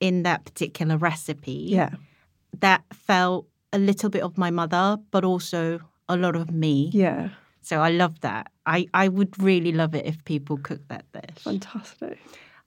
in 0.00 0.22
that 0.24 0.44
particular 0.44 0.96
recipe 0.96 1.66
Yeah. 1.70 1.90
that 2.60 2.82
felt 2.92 3.46
a 3.72 3.78
little 3.78 4.10
bit 4.10 4.22
of 4.22 4.36
my 4.36 4.50
mother, 4.50 4.98
but 5.10 5.24
also 5.24 5.80
a 6.08 6.16
lot 6.16 6.36
of 6.36 6.50
me. 6.50 6.90
Yeah. 6.92 7.30
So 7.62 7.80
I 7.80 7.90
love 7.90 8.20
that. 8.20 8.50
I, 8.66 8.86
I 8.92 9.08
would 9.08 9.40
really 9.42 9.72
love 9.72 9.94
it 9.94 10.04
if 10.04 10.22
people 10.24 10.58
cook 10.58 10.86
that 10.88 11.04
dish. 11.12 11.42
Fantastic. 11.44 12.18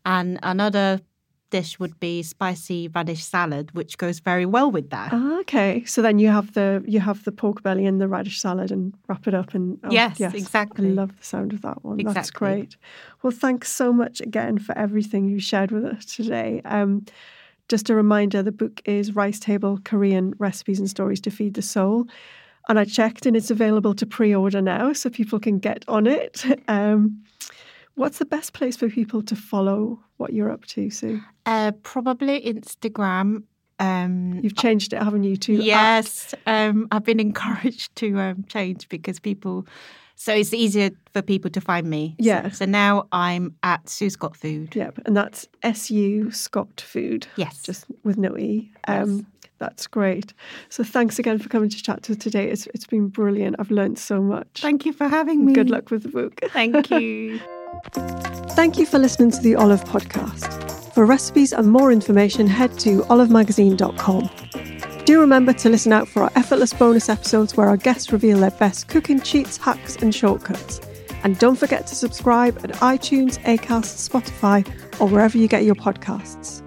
And 0.05 0.39
another 0.41 1.01
dish 1.49 1.79
would 1.79 1.99
be 1.99 2.23
spicy 2.23 2.87
radish 2.87 3.23
salad, 3.23 3.71
which 3.73 3.97
goes 3.97 4.19
very 4.19 4.45
well 4.45 4.71
with 4.71 4.89
that. 4.89 5.09
Ah, 5.13 5.39
okay. 5.39 5.83
So 5.85 6.01
then 6.01 6.19
you 6.19 6.29
have 6.29 6.53
the 6.53 6.83
you 6.87 6.99
have 6.99 7.23
the 7.23 7.31
pork 7.31 7.63
belly 7.63 7.85
and 7.85 8.01
the 8.01 8.07
radish 8.07 8.39
salad 8.41 8.71
and 8.71 8.93
wrap 9.07 9.27
it 9.27 9.33
up 9.33 9.53
and 9.53 9.79
oh, 9.83 9.91
Yes, 9.91 10.19
exactly. 10.19 10.89
I 10.89 10.91
love 10.91 11.17
the 11.17 11.25
sound 11.25 11.53
of 11.53 11.61
that 11.61 11.83
one. 11.83 11.97
That's 11.97 12.31
great. 12.31 12.77
Well, 13.21 13.31
thanks 13.31 13.71
so 13.71 13.93
much 13.93 14.21
again 14.21 14.57
for 14.59 14.77
everything 14.77 15.27
you 15.29 15.39
shared 15.39 15.71
with 15.71 15.85
us 15.85 16.05
today. 16.05 16.61
Um, 16.65 17.05
just 17.67 17.89
a 17.89 17.95
reminder, 17.95 18.43
the 18.43 18.51
book 18.51 18.81
is 18.85 19.15
Rice 19.15 19.39
Table 19.39 19.79
Korean 19.83 20.35
Recipes 20.37 20.79
and 20.79 20.89
Stories 20.89 21.19
to 21.21 21.31
Feed 21.31 21.55
the 21.55 21.63
Soul. 21.63 22.07
And 22.67 22.79
I 22.79 22.85
checked 22.85 23.25
and 23.25 23.35
it's 23.35 23.51
available 23.51 23.93
to 23.95 24.05
pre-order 24.05 24.61
now 24.61 24.93
so 24.93 25.09
people 25.09 25.39
can 25.39 25.59
get 25.59 25.85
on 25.87 26.07
it. 26.07 26.43
Um, 26.67 27.23
what's 27.95 28.19
the 28.19 28.25
best 28.25 28.53
place 28.53 28.77
for 28.77 28.89
people 28.89 29.21
to 29.23 29.35
follow 29.35 29.99
what 30.17 30.33
you're 30.33 30.51
up 30.51 30.65
to, 30.65 30.89
Su? 30.89 31.21
Uh, 31.45 31.71
probably 31.83 32.41
Instagram. 32.41 33.43
Um, 33.79 34.39
You've 34.41 34.55
changed 34.55 34.93
it, 34.93 35.03
haven't 35.03 35.23
you, 35.23 35.35
to 35.35 35.53
yes, 35.53 36.33
um, 36.45 36.87
I've 36.91 37.03
been 37.03 37.19
encouraged 37.29 37.93
to 37.97 38.17
um, 38.19 38.45
change 38.47 38.87
because 38.87 39.19
people, 39.19 39.67
so 40.15 40.33
it's 40.33 40.53
easier 40.53 40.91
for 41.11 41.21
people 41.21 41.51
to 41.51 41.59
find 41.59 41.89
me. 41.89 42.15
Yeah. 42.17 42.49
So, 42.51 42.63
now 42.63 43.07
I'm 43.11 43.53
at 43.63 43.89
Su 43.89 44.09
Scott 44.09 44.37
Food. 44.37 44.75
Yep, 44.75 44.99
and 45.05 45.17
that's 45.17 45.45
SU 45.61 46.31
Scott 46.31 46.79
Food. 46.79 47.27
Yes. 47.35 47.63
Just 47.63 47.85
with 48.05 48.17
no 48.17 48.37
E. 48.37 48.71
Um, 48.87 49.27
That's 49.57 49.87
great. 49.87 50.33
So 50.67 50.83
thanks 50.83 51.17
again 51.17 51.39
for 51.39 51.47
coming 51.47 51.69
to 51.69 51.81
chat 51.81 52.03
to 52.03 52.15
today. 52.15 52.49
It's, 52.49 52.67
it's 52.73 52.85
been 52.85 53.07
brilliant. 53.07 53.55
I've 53.57 53.71
learned 53.71 53.97
so 53.97 54.21
much. 54.21 54.59
Thank 54.61 54.85
you 54.85 54.91
for 54.91 55.07
having 55.07 55.45
me. 55.45 55.53
Good 55.53 55.69
luck 55.69 55.91
with 55.91 56.03
the 56.03 56.09
book. 56.09 56.41
Thank 56.51 56.89
you. 56.91 57.39
Thank 58.55 58.77
you 58.77 58.85
for 58.85 58.99
listening 58.99 59.31
to 59.31 59.41
the 59.41 59.55
Olive 59.55 59.83
Podcast. 59.83 60.93
For 60.93 61.05
recipes 61.05 61.51
and 61.51 61.69
more 61.71 61.91
information, 61.91 62.47
head 62.47 62.79
to 62.79 63.01
olivemagazine.com. 63.01 64.29
Do 65.05 65.19
remember 65.19 65.53
to 65.53 65.69
listen 65.69 65.93
out 65.93 66.07
for 66.07 66.23
our 66.23 66.31
effortless 66.35 66.73
bonus 66.73 67.09
episodes 67.09 67.55
where 67.55 67.67
our 67.67 67.77
guests 67.77 68.11
reveal 68.11 68.39
their 68.39 68.51
best 68.51 68.87
cooking 68.87 69.19
cheats, 69.19 69.57
hacks, 69.57 69.97
and 69.97 70.15
shortcuts. 70.15 70.81
And 71.23 71.37
don't 71.37 71.57
forget 71.57 71.85
to 71.87 71.95
subscribe 71.95 72.57
at 72.63 72.71
iTunes, 72.75 73.39
Acast, 73.43 74.09
Spotify, 74.09 74.65
or 74.99 75.07
wherever 75.07 75.37
you 75.37 75.47
get 75.47 75.63
your 75.63 75.75
podcasts. 75.75 76.64